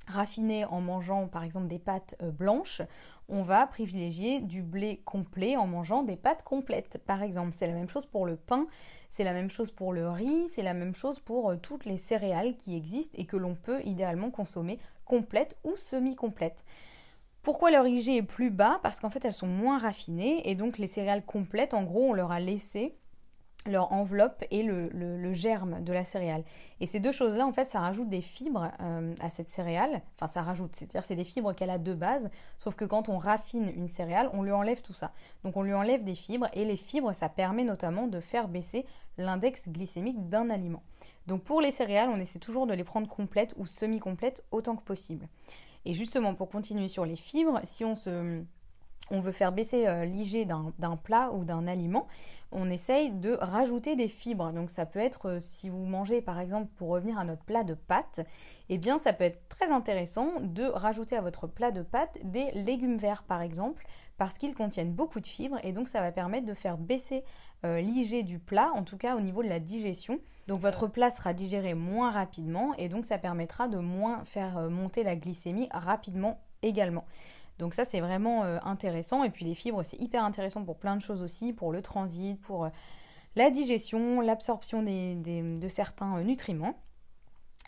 raffiné 0.08 0.66
en 0.66 0.82
mangeant 0.82 1.28
par 1.28 1.44
exemple 1.44 1.68
des 1.68 1.80
pâtes 1.80 2.16
euh, 2.22 2.32
blanches, 2.32 2.82
on 3.30 3.42
va 3.42 3.68
privilégier 3.68 4.40
du 4.40 4.64
blé 4.64 5.02
complet 5.06 5.58
en 5.58 5.68
mangeant 5.68 6.04
des 6.04 6.16
pâtes 6.16 6.44
complètes 6.44 6.98
par 7.06 7.22
exemple. 7.22 7.52
C'est 7.54 7.68
la 7.68 7.74
même 7.74 7.90
chose 7.90 8.06
pour 8.06 8.26
le 8.26 8.38
pain, 8.38 8.68
c'est 9.10 9.24
la 9.24 9.34
même 9.34 9.50
chose 9.50 9.72
pour 9.72 9.94
le 9.94 10.10
riz, 10.10 10.48
c'est 10.48 10.64
la 10.64 10.74
même 10.74 10.96
chose 10.96 11.20
pour 11.20 11.52
euh, 11.52 11.58
toutes 11.58 11.86
les 11.86 11.98
céréales 11.98 12.56
qui 12.56 12.76
existent 12.76 13.18
et 13.20 13.26
que 13.26 13.38
l'on 13.38 13.56
peut 13.56 13.82
idéalement 13.86 14.32
consommer 14.32 14.80
complètes 15.06 15.58
ou 15.64 15.76
semi-complètes. 15.76 16.64
Pourquoi 17.44 17.72
leur 17.72 17.88
IG 17.88 18.10
est 18.10 18.24
plus 18.24 18.50
bas? 18.50 18.80
Parce 18.84 19.00
qu'en 19.00 19.10
fait 19.10 19.24
elles 19.24 19.34
sont 19.34 19.48
moins 19.48 19.78
raffinées 19.78 20.50
et 20.50 20.56
donc 20.56 20.78
les 20.78 20.88
céréales 20.88 21.26
complètes 21.26 21.74
en 21.74 21.84
gros 21.84 22.10
on 22.10 22.14
leur 22.14 22.32
a 22.32 22.40
laissé 22.40 22.98
leur 23.68 23.92
enveloppe 23.92 24.44
et 24.52 24.64
le, 24.64 25.34
germe 25.34 25.84
de 25.84 25.94
la 25.94 26.06
céréale. 26.06 26.44
Et 26.80 26.88
ces 26.88 27.00
deux 27.00 27.12
choses-là, 27.12 27.46
en 27.46 27.52
fait, 27.52 27.66
ça 27.66 27.80
rajoute 27.80 28.10
des 28.10 28.22
fibres 28.22 28.72
euh, 28.82 29.14
à 29.20 29.30
cette 29.30 29.50
céréale. 29.50 30.02
Enfin, 30.16 30.28
ça 30.28 30.42
rajoute, 30.42 30.76
c'est-à-dire 30.76 31.04
c'est 31.04 31.16
des 31.16 31.24
fibres 31.24 31.54
qu'elle 31.54 31.70
a 31.70 31.78
de 31.78 31.94
base, 31.94 32.30
sauf 32.58 32.76
que 32.76 32.86
quand 32.86 33.10
on 33.10 33.18
raffine 33.18 33.72
une 33.76 33.88
céréale, 33.88 34.30
on 34.34 34.44
lui 34.44 34.52
enlève 34.52 34.82
tout 34.82 34.94
ça. 34.94 35.12
Donc 35.44 35.58
on 35.58 35.64
lui 35.64 35.74
enlève 35.74 36.04
des 36.04 36.16
fibres, 36.16 36.48
et 36.54 36.66
les 36.66 36.78
fibres, 36.78 37.14
ça 37.14 37.30
permet 37.30 37.64
notamment 37.64 38.08
de 38.08 38.20
faire 38.20 38.48
baisser 38.48 38.86
l'index 39.18 39.70
glycémique 39.70 40.30
d'un 40.30 40.50
aliment. 40.50 40.84
Donc 41.28 41.44
pour 41.44 41.62
les 41.62 41.72
céréales, 41.72 42.10
on 42.10 42.20
essaie 42.20 42.40
toujours 42.40 42.68
de 42.68 42.74
les 42.74 42.84
prendre 42.84 43.08
complètes 43.08 43.54
ou 43.58 43.66
semi-complètes 43.66 44.44
autant 44.52 44.76
que 44.76 44.84
possible. 44.84 45.28
Et 45.86 45.94
justement, 45.94 46.34
pour 46.34 46.50
continuer 46.50 46.88
sur 46.88 47.06
les 47.06 47.16
fibres, 47.16 47.62
si 47.64 47.86
on 47.86 47.96
se 47.96 48.44
on 49.12 49.20
veut 49.20 49.32
faire 49.32 49.52
baisser 49.52 49.88
euh, 49.88 50.06
l'IG 50.06 50.48
d'un 50.48 50.96
plat 50.98 51.32
ou 51.32 51.44
d'un 51.44 51.68
aliment, 51.68 52.08
on 52.52 52.70
essaye 52.70 53.12
de 53.12 53.38
rajouter 53.40 53.96
des 53.96 54.08
fibres. 54.08 54.52
Donc 54.52 54.70
ça 54.70 54.86
peut 54.86 55.00
être, 55.00 55.30
euh, 55.30 55.38
si 55.40 55.70
vous 55.70 55.86
mangez 55.86 56.22
par 56.22 56.40
exemple, 56.40 56.70
pour 56.76 56.90
revenir 56.90 57.18
à 57.18 57.26
notre 57.26 57.44
plat 57.44 57.64
de 57.64 57.74
pâtes, 57.74 58.22
eh 58.70 58.78
bien 58.78 58.98
ça 58.98 59.14
peut 59.14 59.26
être 59.26 59.48
très 59.50 59.72
intéressant 59.72 60.32
de 60.42 60.64
rajouter 60.64 61.16
à 61.16 61.22
votre 61.22 61.48
plat 61.48 61.72
de 61.72 61.82
pâtes 61.82 62.18
des 62.24 62.52
légumes 62.52 62.98
verts 62.98 63.24
par 63.24 63.42
exemple, 63.42 63.86
parce 64.18 64.38
qu'ils 64.38 64.56
contiennent 64.56 64.94
beaucoup 64.94 65.20
de 65.20 65.28
fibres 65.28 65.60
et 65.64 65.72
donc 65.72 65.88
ça 65.88 66.02
va 66.02 66.12
permettre 66.12 66.46
de 66.46 66.54
faire 66.54 66.78
baisser 66.78 67.24
euh, 67.66 67.80
l'IG 67.80 68.26
du 68.26 68.40
plat, 68.40 68.72
en 68.74 68.84
tout 68.84 68.98
cas 68.98 69.16
au 69.16 69.22
niveau 69.22 69.44
de 69.44 69.50
la 69.50 69.60
digestion. 69.60 70.20
Donc 70.48 70.60
votre 70.60 70.88
plat 70.88 71.10
sera 71.10 71.34
digéré 71.34 71.74
moins 71.74 72.12
rapidement 72.12 72.74
et 72.78 72.88
donc 72.88 73.06
ça 73.06 73.18
permettra 73.18 73.68
de 73.68 73.78
moins 73.78 74.24
faire 74.24 74.70
monter 74.70 75.04
la 75.04 75.16
glycémie 75.16 75.68
rapidement 75.72 76.40
également. 76.62 77.06
Donc 77.60 77.74
ça 77.74 77.86
c'est 77.86 78.00
vraiment 78.00 78.44
euh, 78.44 78.60
intéressant. 78.64 79.24
Et 79.24 79.30
puis 79.30 79.46
les 79.46 79.56
fibres 79.56 79.84
c'est 79.84 80.00
hyper 80.00 80.24
intéressant 80.24 80.64
pour 80.64 80.78
plein 80.78 80.96
de 80.96 81.02
choses 81.02 81.22
aussi, 81.22 81.54
pour 81.54 81.72
le 81.72 81.82
transit, 81.82 82.40
pour 82.42 82.66
euh, 82.66 82.70
la 83.36 83.50
digestion, 83.50 84.22
l'absorption 84.22 84.82
de 84.84 85.68
certains 85.68 86.18
euh, 86.18 86.24
nutriments. 86.24 86.76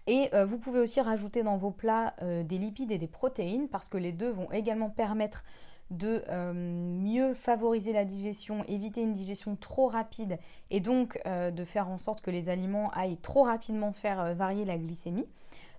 Et 0.07 0.31
vous 0.47 0.57
pouvez 0.57 0.79
aussi 0.79 1.01
rajouter 1.01 1.43
dans 1.43 1.55
vos 1.55 1.69
plats 1.69 2.15
des 2.21 2.57
lipides 2.57 2.89
et 2.89 2.97
des 2.97 3.07
protéines 3.07 3.67
parce 3.67 3.89
que 3.89 3.97
les 3.97 4.11
deux 4.11 4.31
vont 4.31 4.51
également 4.51 4.89
permettre 4.89 5.43
de 5.91 6.23
mieux 6.53 7.35
favoriser 7.35 7.93
la 7.93 8.05
digestion, 8.05 8.63
éviter 8.67 9.03
une 9.03 9.13
digestion 9.13 9.55
trop 9.55 9.85
rapide 9.85 10.39
et 10.71 10.79
donc 10.79 11.21
de 11.27 11.63
faire 11.63 11.89
en 11.89 11.99
sorte 11.99 12.21
que 12.21 12.31
les 12.31 12.49
aliments 12.49 12.89
aillent 12.93 13.19
trop 13.19 13.43
rapidement 13.43 13.93
faire 13.93 14.33
varier 14.33 14.65
la 14.65 14.79
glycémie. 14.79 15.27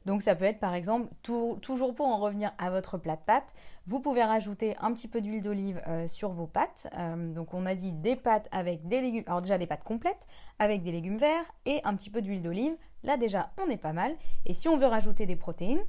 Donc 0.07 0.23
ça 0.23 0.35
peut 0.35 0.45
être 0.45 0.61
par 0.61 0.75
exemple, 0.75 1.09
toujours 1.23 1.95
pour 1.95 2.07
en 2.07 2.19
revenir 2.19 2.52
à 2.59 2.71
votre 2.71 2.99
plat 2.99 3.16
de 3.16 3.21
pâtes, 3.21 3.54
vous 3.87 4.00
pouvez 4.00 4.23
rajouter 4.23 4.76
un 4.80 4.92
petit 4.92 5.09
peu 5.09 5.21
d'huile 5.21 5.42
d'olive 5.42 5.83
euh, 5.87 6.09
sur 6.09 6.30
vos 6.30 6.47
pâtes. 6.47 6.88
Euh, 6.97 7.33
donc 7.33 7.54
on 7.54 7.66
a 7.66 7.75
dit 7.75 7.92
des 7.92 8.16
pâtes 8.16 8.49
avec 8.52 8.87
des 8.88 9.00
légumes, 9.00 9.25
alors 9.26 9.42
déjà 9.42 9.59
des 9.59 9.66
pâtes 9.66 9.85
complètes 9.85 10.26
avec 10.59 10.83
des 10.83 10.92
légumes 10.92 11.19
verts 11.19 11.45
et 11.66 11.80
un 11.85 11.95
petit 11.95 12.11
peu 12.11 12.23
d'huile 12.23 12.42
d'olive. 12.42 12.73
Là 13.02 13.16
déjà 13.16 13.50
on 13.62 13.69
est 13.71 13.76
pas 13.76 13.92
mal. 13.92 14.16
Et 14.47 14.54
si 14.54 14.69
on 14.69 14.78
veut 14.78 14.87
rajouter 14.87 15.26
des 15.26 15.37
protéines, 15.37 15.83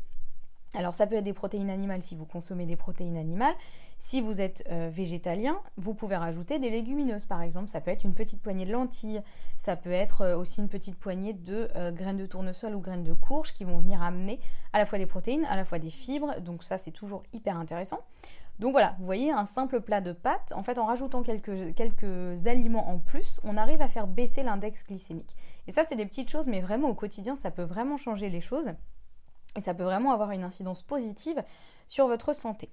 alors 0.74 0.96
ça 0.96 1.06
peut 1.06 1.16
être 1.16 1.26
des 1.26 1.34
protéines 1.34 1.70
animales 1.70 2.02
si 2.02 2.16
vous 2.16 2.26
consommez 2.26 2.66
des 2.66 2.78
protéines 2.78 3.18
animales. 3.18 3.54
Si 3.98 4.22
vous 4.22 4.40
êtes 4.40 4.64
euh, 4.72 4.90
végétalien, 4.90 5.60
vous 5.76 5.94
pouvez 5.94 6.16
rajouter 6.16 6.60
des 6.60 6.70
légumineuses 6.70 7.26
par 7.26 7.42
exemple. 7.42 7.68
Ça 7.68 7.82
peut 7.82 7.92
être 7.92 8.06
une 8.06 8.14
petite 8.14 8.42
poignée 8.42 8.66
de 8.66 8.72
lentilles, 8.72 9.22
ça 9.58 9.76
peut 9.76 9.92
être 9.92 10.22
euh, 10.22 10.38
aussi 10.38 10.62
une 10.62 10.70
petite 10.70 10.96
poignée 10.96 11.34
de 11.34 11.70
euh, 11.76 11.92
graines 11.92 12.18
de 12.18 12.26
tournesol 12.26 12.74
ou 12.74 12.80
graines 12.80 13.04
de 13.04 13.12
courge 13.12 13.52
qui 13.52 13.66
vont 13.66 13.80
venir 13.80 14.02
amener 14.02 14.40
à 14.72 14.80
la 14.80 14.86
fois 14.86 14.98
des 14.98 15.06
protéines, 15.06 15.44
à 15.46 15.58
la 15.58 15.66
fois 15.66 15.78
des 15.78 15.90
fibres. 15.90 16.40
Donc 16.40 16.64
ça 16.64 16.78
c'est 16.78 16.92
toujours 16.92 17.22
hyper 17.34 17.58
intéressant. 17.58 18.00
Donc 18.60 18.72
voilà, 18.72 18.96
vous 19.00 19.06
voyez 19.06 19.32
un 19.32 19.46
simple 19.46 19.82
plat 19.82 20.02
de 20.02 20.14
pâtes, 20.14 20.54
en 20.56 20.64
fait 20.64 20.78
en 20.78 20.86
rajoutant 20.86 21.22
quelques, 21.22 21.74
quelques 21.74 22.48
aliments 22.48 22.90
en 22.90 23.00
plus, 23.00 23.42
on 23.44 23.58
arrive 23.58 23.82
à 23.82 23.88
faire 23.90 24.08
baisser 24.08 24.44
l'index 24.44 24.86
glycémique. 24.86 25.36
Et 25.68 25.72
ça 25.72 25.84
c'est 25.84 25.96
des 25.96 26.06
petites 26.06 26.30
choses, 26.30 26.48
mais 26.48 26.62
vraiment 26.62 26.88
au 26.88 26.94
quotidien 26.94 27.36
ça 27.36 27.52
peut 27.52 27.64
vraiment 27.64 27.98
changer 27.98 28.30
les 28.30 28.42
choses. 28.42 28.72
Et 29.56 29.62
ça 29.62 29.74
peut 29.74 29.84
vraiment 29.84 30.12
avoir 30.12 30.32
une 30.32 30.44
incidence 30.44 30.82
positive 30.82 31.44
sur 31.88 32.08
votre 32.08 32.34
santé. 32.34 32.70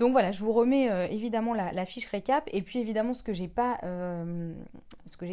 Donc 0.00 0.12
voilà, 0.12 0.32
je 0.32 0.40
vous 0.40 0.54
remets 0.54 0.90
euh, 0.90 1.06
évidemment 1.10 1.52
la, 1.52 1.84
fiche 1.84 2.06
récap 2.06 2.48
et 2.54 2.62
puis 2.62 2.78
évidemment 2.78 3.12
ce 3.12 3.22
que 3.22 3.34
j'ai 3.34 3.48
pas 3.48 3.76
euh, 3.82 4.54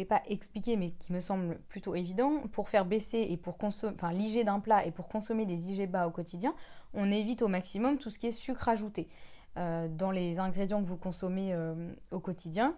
pas 0.06 0.20
expliqué 0.26 0.76
mais 0.76 0.90
qui 0.90 1.14
me 1.14 1.20
semble 1.20 1.58
plutôt 1.70 1.94
évident 1.94 2.42
pour 2.52 2.68
faire 2.68 2.84
baisser 2.84 3.26
et 3.30 3.38
pour 3.38 3.56
consommer 3.56 3.94
enfin 3.96 4.12
l'IG 4.12 4.44
d'un 4.44 4.60
plat 4.60 4.84
et 4.84 4.90
pour 4.90 5.08
consommer 5.08 5.46
des 5.46 5.72
IG 5.72 5.90
bas 5.90 6.06
au 6.06 6.10
quotidien, 6.10 6.54
on 6.92 7.10
évite 7.10 7.40
au 7.40 7.48
maximum 7.48 7.96
tout 7.96 8.10
ce 8.10 8.18
qui 8.18 8.26
est 8.26 8.32
sucre 8.32 8.68
ajouté 8.68 9.08
euh, 9.56 9.88
dans 9.88 10.10
les 10.10 10.38
ingrédients 10.38 10.82
que 10.82 10.86
vous 10.86 10.98
consommez 10.98 11.56
au 12.10 12.20
quotidien. 12.20 12.76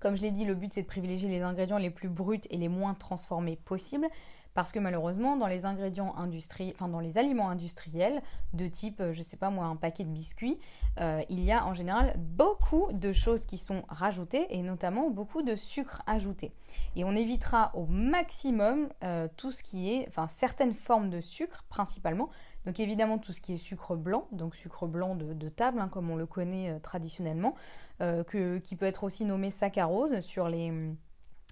Comme 0.00 0.16
je 0.16 0.22
l'ai 0.22 0.32
dit, 0.32 0.44
le 0.44 0.56
but 0.56 0.72
c'est 0.72 0.82
de 0.82 0.88
privilégier 0.88 1.28
les 1.28 1.42
ingrédients 1.42 1.78
les 1.78 1.90
plus 1.90 2.08
bruts 2.08 2.40
et 2.50 2.56
les 2.56 2.68
moins 2.68 2.94
transformés 2.94 3.54
possibles. 3.64 4.08
Parce 4.56 4.72
que 4.72 4.78
malheureusement, 4.78 5.36
dans 5.36 5.48
les 5.48 5.66
ingrédients 5.66 6.14
industriels, 6.16 6.72
enfin 6.74 6.88
dans 6.88 6.98
les 6.98 7.18
aliments 7.18 7.50
industriels, 7.50 8.22
de 8.54 8.66
type, 8.66 9.02
je 9.12 9.20
sais 9.20 9.36
pas 9.36 9.50
moi, 9.50 9.66
un 9.66 9.76
paquet 9.76 10.02
de 10.02 10.08
biscuits, 10.08 10.58
euh, 10.98 11.20
il 11.28 11.44
y 11.44 11.52
a 11.52 11.66
en 11.66 11.74
général 11.74 12.14
beaucoup 12.16 12.90
de 12.90 13.12
choses 13.12 13.44
qui 13.44 13.58
sont 13.58 13.82
rajoutées 13.90 14.46
et 14.48 14.62
notamment 14.62 15.10
beaucoup 15.10 15.42
de 15.42 15.56
sucre 15.56 16.00
ajouté. 16.06 16.52
Et 16.96 17.04
on 17.04 17.14
évitera 17.14 17.70
au 17.74 17.84
maximum 17.84 18.88
euh, 19.04 19.28
tout 19.36 19.52
ce 19.52 19.62
qui 19.62 19.92
est, 19.92 20.06
enfin 20.08 20.26
certaines 20.26 20.72
formes 20.72 21.10
de 21.10 21.20
sucre 21.20 21.66
principalement. 21.68 22.30
Donc 22.64 22.80
évidemment 22.80 23.18
tout 23.18 23.32
ce 23.32 23.42
qui 23.42 23.52
est 23.52 23.58
sucre 23.58 23.94
blanc, 23.94 24.26
donc 24.32 24.56
sucre 24.56 24.86
blanc 24.86 25.16
de, 25.16 25.48
table, 25.50 25.80
hein, 25.80 25.88
comme 25.88 26.08
on 26.08 26.16
le 26.16 26.26
connaît 26.26 26.70
euh, 26.70 26.78
traditionnellement, 26.78 27.54
qui 27.98 28.76
peut 28.76 28.86
être 28.86 29.04
aussi 29.04 29.26
nommé 29.26 29.50
saccharose 29.50 30.20
sur 30.20 30.48
les 30.48 30.70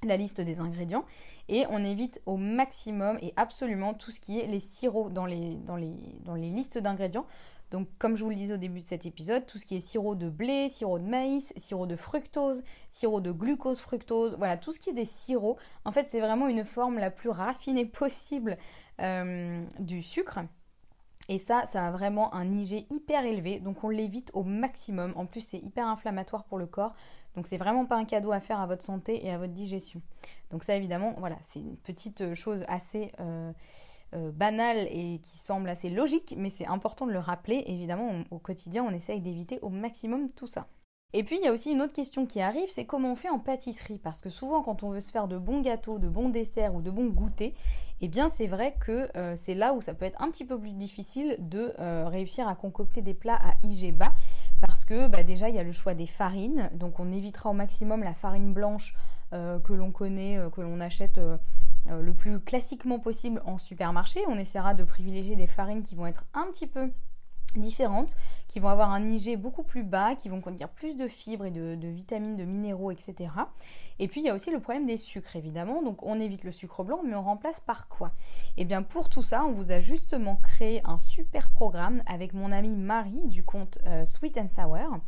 la 0.08 0.16
liste 0.16 0.40
des 0.40 0.60
ingrédients 0.60 1.04
et 1.48 1.64
on 1.70 1.84
évite 1.84 2.20
au 2.26 2.36
maximum 2.36 3.18
et 3.22 3.32
absolument 3.36 3.94
tout 3.94 4.10
ce 4.10 4.20
qui 4.20 4.38
est 4.38 4.46
les 4.46 4.60
sirops 4.60 5.10
dans 5.10 5.26
les, 5.26 5.58
listes 6.36 6.78
d'ingrédients. 6.78 7.26
Donc 7.70 7.88
comme 7.98 8.16
je 8.16 8.22
vous 8.22 8.30
le 8.30 8.36
disais 8.36 8.54
au 8.54 8.58
début 8.58 8.80
de 8.80 8.84
cet 8.84 9.06
épisode, 9.06 9.46
tout 9.46 9.58
ce 9.58 9.64
qui 9.64 9.76
est 9.76 9.80
sirop 9.80 10.14
de 10.14 10.28
blé, 10.28 10.68
sirop 10.68 10.98
de 10.98 11.04
maïs, 11.04 11.52
sirop 11.56 11.86
de 11.86 11.96
fructose, 11.96 12.62
sirop 12.90 13.20
de 13.20 13.32
glucose 13.32 13.80
fructose, 13.80 14.36
voilà, 14.38 14.56
tout 14.56 14.72
ce 14.72 14.78
qui 14.78 14.90
est 14.90 14.94
des 14.94 15.04
sirops, 15.04 15.58
en 15.84 15.90
fait 15.90 16.06
c'est 16.06 16.20
vraiment 16.20 16.46
une 16.46 16.64
forme 16.64 16.98
la 16.98 17.10
plus 17.10 17.30
raffinée 17.30 17.86
possible 17.86 18.54
euh, 19.00 19.64
du 19.80 20.02
sucre. 20.02 20.40
Et 21.28 21.38
ça, 21.38 21.64
ça 21.66 21.86
a 21.86 21.90
vraiment 21.90 22.34
un 22.34 22.52
IG 22.52 22.86
hyper 22.90 23.24
élevé, 23.24 23.58
donc 23.58 23.82
on 23.82 23.88
l'évite 23.88 24.30
au 24.34 24.42
maximum. 24.42 25.12
En 25.16 25.24
plus, 25.24 25.40
c'est 25.40 25.58
hyper 25.58 25.86
inflammatoire 25.86 26.44
pour 26.44 26.58
le 26.58 26.66
corps, 26.66 26.94
donc 27.34 27.46
c'est 27.46 27.56
vraiment 27.56 27.86
pas 27.86 27.96
un 27.96 28.04
cadeau 28.04 28.32
à 28.32 28.40
faire 28.40 28.60
à 28.60 28.66
votre 28.66 28.82
santé 28.82 29.24
et 29.24 29.30
à 29.30 29.38
votre 29.38 29.54
digestion. 29.54 30.02
Donc 30.50 30.64
ça, 30.64 30.76
évidemment, 30.76 31.14
voilà, 31.18 31.36
c'est 31.40 31.60
une 31.60 31.76
petite 31.78 32.20
euh, 32.20 32.34
chose 32.34 32.64
assez 32.68 33.10
euh, 33.20 33.52
euh, 34.14 34.30
banale 34.32 34.86
et 34.90 35.18
qui 35.22 35.38
semble 35.38 35.68
assez 35.70 35.88
logique, 35.88 36.34
mais 36.36 36.50
c'est 36.50 36.66
important 36.66 37.06
de 37.06 37.12
le 37.12 37.18
rappeler. 37.18 37.64
Évidemment, 37.66 38.22
au 38.30 38.38
quotidien, 38.38 38.84
on 38.84 38.90
essaye 38.90 39.20
d'éviter 39.20 39.58
au 39.62 39.70
maximum 39.70 40.30
tout 40.30 40.46
ça. 40.46 40.68
Et 41.16 41.22
puis 41.22 41.36
il 41.40 41.44
y 41.44 41.46
a 41.46 41.52
aussi 41.52 41.70
une 41.70 41.80
autre 41.80 41.92
question 41.92 42.26
qui 42.26 42.40
arrive, 42.40 42.66
c'est 42.66 42.86
comment 42.86 43.12
on 43.12 43.14
fait 43.14 43.28
en 43.28 43.38
pâtisserie? 43.38 44.00
Parce 44.02 44.20
que 44.20 44.30
souvent 44.30 44.62
quand 44.62 44.82
on 44.82 44.90
veut 44.90 45.00
se 45.00 45.12
faire 45.12 45.28
de 45.28 45.38
bons 45.38 45.60
gâteaux, 45.60 46.00
de 46.00 46.08
bons 46.08 46.28
desserts 46.28 46.74
ou 46.74 46.82
de 46.82 46.90
bons 46.90 47.06
goûters, 47.06 47.52
eh 48.00 48.08
bien 48.08 48.28
c'est 48.28 48.48
vrai 48.48 48.74
que 48.80 49.08
euh, 49.16 49.34
c'est 49.36 49.54
là 49.54 49.74
où 49.74 49.80
ça 49.80 49.94
peut 49.94 50.06
être 50.06 50.20
un 50.20 50.28
petit 50.32 50.44
peu 50.44 50.58
plus 50.58 50.72
difficile 50.72 51.36
de 51.38 51.72
euh, 51.78 52.08
réussir 52.08 52.48
à 52.48 52.56
concocter 52.56 53.00
des 53.00 53.14
plats 53.14 53.38
à 53.40 53.54
IG 53.62 53.94
bas. 53.96 54.10
Parce 54.60 54.84
que 54.84 55.06
bah, 55.06 55.22
déjà 55.22 55.48
il 55.48 55.54
y 55.54 55.58
a 55.60 55.62
le 55.62 55.70
choix 55.70 55.94
des 55.94 56.06
farines, 56.06 56.68
donc 56.74 56.98
on 56.98 57.12
évitera 57.12 57.50
au 57.50 57.54
maximum 57.54 58.02
la 58.02 58.14
farine 58.14 58.52
blanche 58.52 58.96
euh, 59.34 59.60
que 59.60 59.72
l'on 59.72 59.92
connaît, 59.92 60.40
que 60.52 60.62
l'on 60.62 60.80
achète 60.80 61.20
le 61.88 62.12
plus 62.12 62.40
classiquement 62.40 62.98
possible 62.98 63.40
en 63.46 63.56
supermarché. 63.58 64.18
On 64.26 64.36
essaiera 64.36 64.74
de 64.74 64.82
privilégier 64.82 65.36
des 65.36 65.46
farines 65.46 65.84
qui 65.84 65.94
vont 65.94 66.06
être 66.06 66.26
un 66.34 66.46
petit 66.50 66.66
peu 66.66 66.90
différentes 67.58 68.16
qui 68.48 68.60
vont 68.60 68.68
avoir 68.68 68.90
un 68.90 69.04
IG 69.04 69.38
beaucoup 69.38 69.62
plus 69.62 69.82
bas, 69.82 70.14
qui 70.14 70.28
vont 70.28 70.40
contenir 70.40 70.68
plus 70.68 70.96
de 70.96 71.08
fibres 71.08 71.46
et 71.46 71.50
de, 71.50 71.88
vitamines, 71.88 72.36
de 72.36 72.44
minéraux, 72.44 72.90
etc. 72.90 73.30
Et 73.98 74.08
puis 74.08 74.20
il 74.20 74.24
y 74.24 74.30
a 74.30 74.34
aussi 74.34 74.50
le 74.50 74.60
problème 74.60 74.86
des 74.86 74.96
sucres 74.96 75.36
évidemment, 75.36 75.82
donc 75.82 76.02
on 76.02 76.18
évite 76.20 76.44
le 76.44 76.52
sucre 76.52 76.84
blanc, 76.84 77.00
mais 77.04 77.14
on 77.14 77.22
remplace 77.22 77.60
par 77.60 77.88
quoi? 77.88 78.12
Et 78.56 78.62
eh 78.62 78.64
bien 78.64 78.82
pour 78.82 79.08
tout 79.08 79.22
ça, 79.22 79.44
on 79.44 79.52
vous 79.52 79.72
a 79.72 79.80
justement 79.80 80.36
créé 80.36 80.80
un 80.84 80.98
super 80.98 81.50
programme 81.50 82.02
avec 82.06 82.34
mon 82.34 82.52
amie 82.52 82.76
Marie 82.76 83.22
du 83.24 83.44
compte 83.44 83.78
euh, 83.86 84.04
Sweet 84.04 84.38
and 84.38 84.48
Sour. 84.48 85.00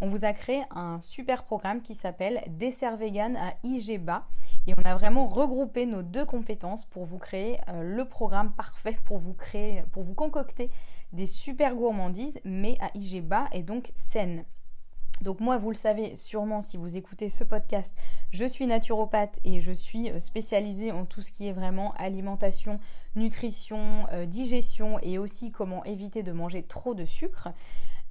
On 0.00 0.06
vous 0.06 0.24
a 0.24 0.32
créé 0.32 0.62
un 0.70 1.00
super 1.00 1.42
programme 1.42 1.82
qui 1.82 1.96
s'appelle 1.96 2.44
Dessert 2.46 2.96
vegan 2.96 3.36
à 3.36 3.54
IG 3.64 4.00
bas 4.00 4.22
et 4.68 4.74
on 4.78 4.82
a 4.88 4.94
vraiment 4.94 5.26
regroupé 5.26 5.86
nos 5.86 6.04
deux 6.04 6.24
compétences 6.24 6.84
pour 6.84 7.04
vous 7.04 7.18
créer 7.18 7.58
euh, 7.68 7.82
le 7.82 8.04
programme 8.04 8.52
parfait 8.52 8.96
pour 9.04 9.18
vous 9.18 9.34
créer, 9.34 9.82
pour 9.90 10.04
vous 10.04 10.14
concocter 10.14 10.70
des 11.12 11.26
super 11.26 11.74
gourmandises, 11.74 12.38
mais 12.44 12.76
à 12.80 12.96
IG 12.96 13.24
bas 13.24 13.46
et 13.52 13.64
donc 13.64 13.90
saines. 13.96 14.44
Donc 15.20 15.40
moi, 15.40 15.58
vous 15.58 15.70
le 15.70 15.76
savez 15.76 16.14
sûrement 16.14 16.62
si 16.62 16.76
vous 16.76 16.96
écoutez 16.96 17.28
ce 17.28 17.42
podcast, 17.42 17.92
je 18.30 18.44
suis 18.44 18.68
naturopathe 18.68 19.40
et 19.42 19.60
je 19.60 19.72
suis 19.72 20.10
euh, 20.10 20.20
spécialisée 20.20 20.92
en 20.92 21.06
tout 21.06 21.22
ce 21.22 21.32
qui 21.32 21.48
est 21.48 21.52
vraiment 21.52 21.92
alimentation, 21.94 22.78
nutrition, 23.16 24.06
euh, 24.12 24.26
digestion 24.26 25.00
et 25.00 25.18
aussi 25.18 25.50
comment 25.50 25.84
éviter 25.84 26.22
de 26.22 26.30
manger 26.30 26.62
trop 26.62 26.94
de 26.94 27.04
sucre. 27.04 27.48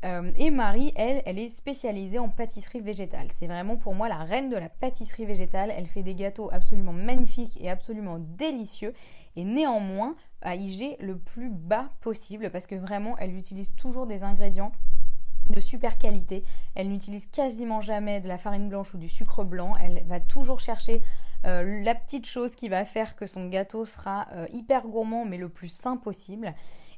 Euh, 0.06 0.32
et 0.38 0.52
Marie, 0.52 0.94
elle, 0.96 1.24
elle 1.26 1.40
est 1.40 1.50
spécialisée 1.50 2.20
en 2.20 2.30
pâtisserie 2.30 2.82
végétale. 2.82 3.28
C'est 3.32 3.48
vraiment 3.48 3.78
pour 3.78 3.96
moi 3.96 4.08
la 4.08 4.18
reine 4.18 4.50
de 4.50 4.56
la 4.56 4.70
pâtisserie 4.70 5.26
végétale. 5.26 5.74
Elle 5.76 5.88
fait 5.88 6.04
des 6.04 6.16
gâteaux 6.16 6.50
absolument 6.52 6.94
magnifiques 6.94 7.58
et 7.60 7.70
absolument 7.70 8.20
délicieux. 8.20 8.94
Et 9.36 9.44
néanmoins, 9.44 10.16
à 10.42 10.56
IG 10.56 10.98
le 11.00 11.18
plus 11.18 11.50
bas 11.50 11.90
possible 12.02 12.50
parce 12.52 12.68
que 12.68 12.76
vraiment, 12.76 13.18
elle 13.18 13.36
utilise 13.36 13.74
toujours 13.76 14.06
des 14.06 14.24
ingrédients 14.24 14.72
de 15.50 15.60
super 15.60 15.98
qualité. 15.98 16.44
Elle 16.76 16.90
n'utilise 16.90 17.28
quasiment 17.28 17.82
jamais 17.82 18.20
de 18.20 18.28
la 18.28 18.38
farine 18.38 18.70
blanche 18.70 18.94
ou 18.94 18.98
du 18.98 19.10
sucre 19.10 19.44
blanc. 19.44 19.76
Elle 19.82 20.04
va 20.06 20.20
toujours 20.20 20.60
chercher 20.60 21.02
euh, 21.46 21.82
la 21.84 21.96
petite 21.96 22.26
chose 22.26 22.56
qui 22.56 22.70
va 22.70 22.86
faire 22.86 23.16
que 23.16 23.26
son 23.26 23.48
gâteau 23.48 23.86
sera 23.86 24.28
euh, 24.34 24.46
hyper 24.52 24.88
gourmand 24.88 25.26
mais 25.26 25.38
le 25.38 25.50
plus 25.50 25.70
sain 25.70 25.98
possible. 25.98 26.54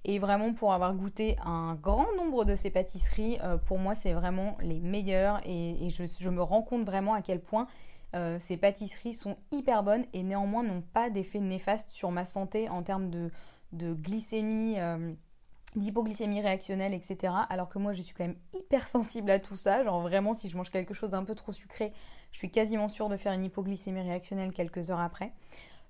Et 0.05 0.19
vraiment, 0.19 0.53
pour 0.53 0.73
avoir 0.73 0.93
goûté 0.95 1.35
un 1.43 1.75
grand 1.75 2.07
nombre 2.15 2.45
de 2.45 2.55
ces 2.55 2.69
pâtisseries, 2.69 3.37
euh, 3.43 3.57
pour 3.57 3.77
moi, 3.79 3.95
c'est 3.95 4.13
vraiment 4.13 4.57
les 4.61 4.79
meilleures. 4.79 5.41
Et, 5.45 5.89
je, 5.89 6.29
me 6.29 6.41
rends 6.41 6.61
compte 6.61 6.85
vraiment 6.85 7.13
à 7.13 7.21
quel 7.21 7.41
point 7.41 7.67
euh, 8.15 8.37
ces 8.39 8.57
pâtisseries 8.57 9.13
sont 9.13 9.37
hyper 9.51 9.83
bonnes 9.83 10.05
et 10.13 10.23
néanmoins 10.23 10.63
n'ont 10.63 10.81
pas 10.81 11.09
d'effet 11.09 11.39
néfaste 11.39 11.91
sur 11.91 12.11
ma 12.11 12.25
santé 12.25 12.69
en 12.69 12.81
termes 12.81 13.09
de, 13.09 13.29
glycémie. 13.73 14.79
Euh, 14.79 15.13
d'hypoglycémie 15.75 16.41
réactionnelle, 16.41 16.95
etc. 16.95 17.31
Alors 17.47 17.69
que 17.69 17.77
moi, 17.77 17.93
je 17.93 18.01
suis 18.01 18.15
quand 18.15 18.25
même 18.25 18.37
hyper 18.55 18.87
sensible 18.87 19.29
à 19.29 19.37
tout 19.37 19.55
ça. 19.55 19.83
Genre 19.83 20.01
vraiment, 20.01 20.33
si 20.33 20.49
je 20.49 20.57
mange 20.57 20.71
quelque 20.71 20.95
chose 20.95 21.11
d'un 21.11 21.23
peu 21.23 21.35
trop 21.35 21.51
sucré, 21.51 21.93
je 22.31 22.39
suis 22.39 22.49
quasiment 22.49 22.87
sûre 22.89 23.07
de 23.07 23.17
faire 23.17 23.33
une 23.33 23.43
hypoglycémie 23.43 24.01
réactionnelle 24.01 24.51
quelques 24.51 24.89
heures 24.89 24.99
après. 24.99 25.31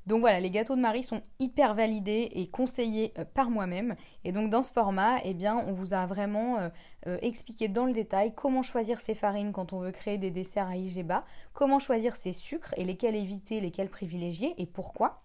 Donc 0.06 0.22
voilà, 0.22 0.40
les 0.40 0.50
gâteaux 0.50 0.76
de 0.76 0.82
Marie 0.82 1.04
sont 1.04 1.22
hyper 1.40 1.74
validés 1.74 2.30
et 2.34 2.48
conseillés 2.50 3.14
euh, 3.20 3.26
par 3.26 3.50
moi-même. 3.50 3.96
Et 4.24 4.32
donc 4.32 4.50
dans 4.50 4.64
ce 4.64 4.74
format, 4.74 5.18
eh 5.24 5.34
bien, 5.34 5.58
on 5.68 5.72
vous 5.72 5.94
a 5.94 6.06
vraiment 6.06 6.58
euh, 6.58 6.70
euh, 7.08 7.18
expliqué 7.22 7.68
dans 7.68 7.86
le 7.86 7.94
détail 7.94 8.34
comment 8.34 8.64
choisir 8.64 9.00
ses 9.00 9.14
farines 9.14 9.52
quand 9.52 9.74
on 9.74 9.80
veut 9.80 9.92
créer 9.92 10.18
des 10.18 10.32
desserts 10.32 10.68
à 10.68 10.76
IG 10.76 11.06
comment 11.54 11.80
choisir 11.80 12.16
ses 12.16 12.34
sucres 12.34 12.74
et 12.78 12.86
lesquels 12.86 13.16
éviter, 13.16 13.62
lesquels 13.62 13.90
privilégier 13.90 14.54
et 14.58 14.66
pourquoi. 14.66 15.22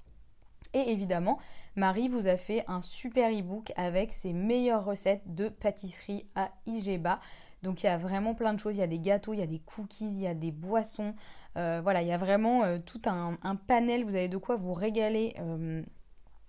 Et 0.75 0.91
évidemment, 0.91 1.39
Marie 1.77 2.09
vous 2.09 2.27
a 2.27 2.37
fait 2.37 2.65
un 2.67 2.83
super 2.83 3.31
e-book 3.31 3.73
avec 3.77 4.13
ses 4.13 4.33
meilleures 4.33 4.85
recettes 4.85 5.23
de 5.35 5.49
pâtisserie 5.49 6.27
à 6.35 6.51
IG 6.67 7.01
bas. 7.01 7.21
Donc 7.65 7.83
il 7.83 7.87
y 7.87 7.89
a 7.89 7.97
vraiment 7.97 8.35
plein 8.35 8.55
de 8.55 8.61
choses, 8.61 8.77
il 8.77 8.81
y 8.81 8.85
a 8.85 8.87
des 8.87 9.01
gâteaux, 9.01 9.33
il 9.33 9.41
y 9.41 9.43
a 9.43 9.47
des 9.47 9.59
cookies, 9.59 10.07
il 10.07 10.21
y 10.21 10.27
a 10.29 10.35
des 10.35 10.53
boissons. 10.53 11.15
Euh, 11.57 11.81
voilà, 11.83 12.03
il 12.03 12.09
y 12.09 12.13
a 12.13 12.19
vraiment 12.19 12.63
euh, 12.63 12.79
tout 12.79 13.01
un, 13.07 13.57
panel, 13.67 14.05
vous 14.05 14.15
avez 14.15 14.29
de 14.29 14.37
quoi 14.37 14.55
vous 14.55 14.75
régaler. 14.75 15.35
Euh, 15.41 15.83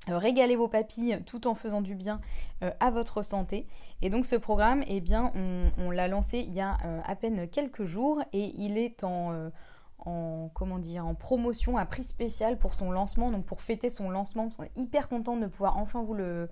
régaler 0.08 0.56
vos 0.56 0.68
papilles 0.68 1.20
tout 1.26 1.48
en 1.48 1.56
faisant 1.56 1.82
du 1.82 1.96
bien 1.96 2.22
à 2.62 2.92
votre 2.92 3.24
santé. 3.24 3.66
Et 4.04 4.12
donc 4.12 4.28
ce 4.28 4.36
programme, 4.36 4.84
eh 4.88 5.02
bien, 5.02 5.32
on, 5.80 5.90
l'a 5.90 6.08
lancé 6.08 6.38
il 6.38 6.54
y 6.54 6.62
a 6.62 6.78
à 7.04 7.16
peine 7.16 7.48
quelques 7.48 7.86
jours 7.86 8.22
et 8.32 8.54
il 8.56 8.78
est 8.78 9.04
en, 9.04 9.50
en, 9.98 10.52
comment 10.54 10.78
dire, 10.78 11.08
en 11.08 11.16
promotion 11.16 11.76
à 11.78 11.88
prix 11.88 12.04
spécial 12.04 12.60
pour 12.60 12.76
son 12.76 12.92
lancement, 12.92 13.32
donc 13.32 13.46
pour 13.46 13.62
fêter 13.62 13.90
son 13.90 14.12
lancement. 14.12 14.48
On 14.60 14.64
est 14.64 14.78
hyper 14.78 15.10
content 15.10 15.38
de 15.38 15.48
pouvoir 15.48 15.76
enfin 15.78 16.04
vous 16.04 16.14
le, 16.14 16.50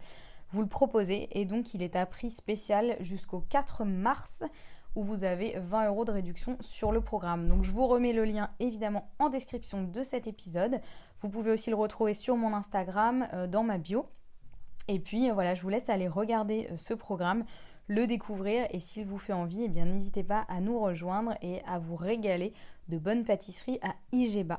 vous 0.54 0.62
le 0.62 0.68
proposez. 0.68 1.28
Et 1.32 1.46
donc, 1.46 1.74
il 1.74 1.82
est 1.82 1.96
à 1.96 2.06
prix 2.06 2.30
spécial 2.30 2.96
jusqu'au 3.00 3.40
4 3.50 3.86
mars 3.86 4.44
où 4.96 5.02
vous 5.02 5.24
avez 5.24 5.56
20 5.58 5.88
euros 5.88 6.06
de 6.06 6.12
réduction 6.12 6.58
sur 6.60 6.92
le 6.92 7.02
programme. 7.02 7.48
Donc 7.48 7.64
je 7.64 7.72
vous 7.72 7.88
remets 7.88 8.14
le 8.14 8.26
lien 8.26 8.52
évidemment 8.60 9.06
en 9.18 9.30
description 9.30 9.84
de 9.84 10.04
cet 10.04 10.28
épisode. 10.28 10.80
Vous 11.22 11.30
pouvez 11.30 11.52
aussi 11.52 11.72
le 11.72 11.76
retrouver 11.76 12.14
sur 12.14 12.38
mon 12.38 12.54
Instagram, 12.54 13.28
euh, 13.34 13.48
dans 13.48 13.64
ma 13.64 13.80
bio. 13.80 14.06
Et 14.88 15.00
puis 15.00 15.32
euh, 15.32 15.34
voilà, 15.34 15.56
je 15.56 15.64
vous 15.64 15.70
laisse 15.70 15.90
aller 15.90 16.08
regarder 16.08 16.68
euh, 16.72 16.78
ce 16.78 16.94
programme, 16.94 17.44
le 17.88 18.06
découvrir 18.06 18.68
et 18.70 18.80
s'il 18.80 19.08
vous 19.08 19.18
fait 19.18 19.34
envie, 19.34 19.64
eh 19.64 19.70
bien 19.70 19.86
n'hésitez 19.86 20.24
pas 20.24 20.46
à 20.48 20.62
nous 20.62 20.80
rejoindre 20.80 21.34
et 21.42 21.64
à 21.66 21.80
vous 21.80 21.96
régaler 21.96 22.54
de 22.88 23.00
bonnes 23.00 23.24
pâtisseries 23.24 23.80
à 23.82 23.96
Igeba. 24.12 24.58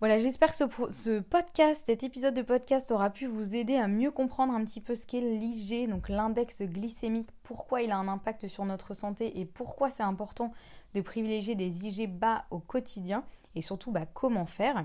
Voilà, 0.00 0.18
j'espère 0.18 0.50
que 0.50 0.56
ce, 0.56 1.20
podcast, 1.20 1.84
cet 1.86 2.02
épisode 2.02 2.34
de 2.34 2.42
podcast 2.42 2.90
aura 2.90 3.10
pu 3.10 3.26
vous 3.26 3.54
aider 3.54 3.76
à 3.76 3.86
mieux 3.86 4.10
comprendre 4.10 4.52
un 4.52 4.64
petit 4.64 4.80
peu 4.80 4.94
ce 4.94 5.06
qu'est 5.06 5.20
l'IG, 5.20 5.88
donc 5.88 6.08
l'index 6.08 6.62
glycémique, 6.62 7.28
pourquoi 7.42 7.80
il 7.80 7.92
a 7.92 7.96
un 7.96 8.08
impact 8.08 8.48
sur 8.48 8.64
notre 8.64 8.92
santé 8.92 9.40
et 9.40 9.46
pourquoi 9.46 9.90
c'est 9.90 10.02
important 10.02 10.52
de 10.94 11.00
privilégier 11.00 11.54
des 11.54 11.86
IG 11.86 12.10
bas 12.10 12.44
au 12.50 12.58
quotidien 12.58 13.24
et 13.54 13.62
surtout 13.62 13.92
bah, 13.92 14.04
comment 14.04 14.46
faire. 14.46 14.84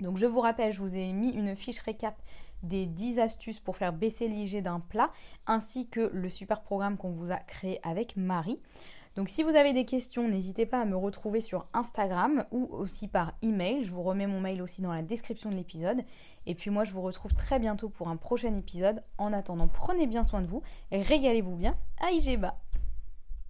Donc 0.00 0.16
je 0.16 0.26
vous 0.26 0.40
rappelle, 0.40 0.72
je 0.72 0.80
vous 0.80 0.96
ai 0.96 1.12
mis 1.12 1.30
une 1.30 1.54
fiche 1.54 1.80
récap 1.80 2.16
des 2.62 2.86
10 2.86 3.20
astuces 3.20 3.60
pour 3.60 3.76
faire 3.76 3.92
baisser 3.92 4.28
l'IG 4.28 4.62
d'un 4.62 4.80
plat, 4.80 5.10
ainsi 5.46 5.88
que 5.88 6.10
le 6.12 6.30
super 6.30 6.62
programme 6.62 6.96
qu'on 6.96 7.10
vous 7.10 7.32
a 7.32 7.36
créé 7.36 7.80
avec 7.82 8.16
Marie. 8.16 8.60
Donc 9.16 9.28
si 9.28 9.42
vous 9.42 9.56
avez 9.56 9.72
des 9.72 9.84
questions, 9.84 10.28
n'hésitez 10.28 10.66
pas 10.66 10.80
à 10.80 10.84
me 10.84 10.96
retrouver 10.96 11.40
sur 11.40 11.66
Instagram 11.74 12.44
ou 12.50 12.66
aussi 12.70 13.08
par 13.08 13.32
email. 13.42 13.84
Je 13.84 13.90
vous 13.90 14.02
remets 14.02 14.26
mon 14.26 14.40
mail 14.40 14.62
aussi 14.62 14.80
dans 14.82 14.92
la 14.92 15.02
description 15.02 15.50
de 15.50 15.56
l'épisode. 15.56 16.02
Et 16.46 16.54
puis 16.54 16.70
moi, 16.70 16.84
je 16.84 16.92
vous 16.92 17.02
retrouve 17.02 17.34
très 17.34 17.58
bientôt 17.58 17.88
pour 17.88 18.08
un 18.08 18.16
prochain 18.16 18.54
épisode. 18.54 19.02
En 19.18 19.32
attendant, 19.32 19.68
prenez 19.68 20.06
bien 20.06 20.24
soin 20.24 20.40
de 20.40 20.46
vous 20.46 20.62
et 20.90 21.02
régalez-vous 21.02 21.56
bien 21.56 21.76
à 22.00 22.10
Igeba. 22.10 22.56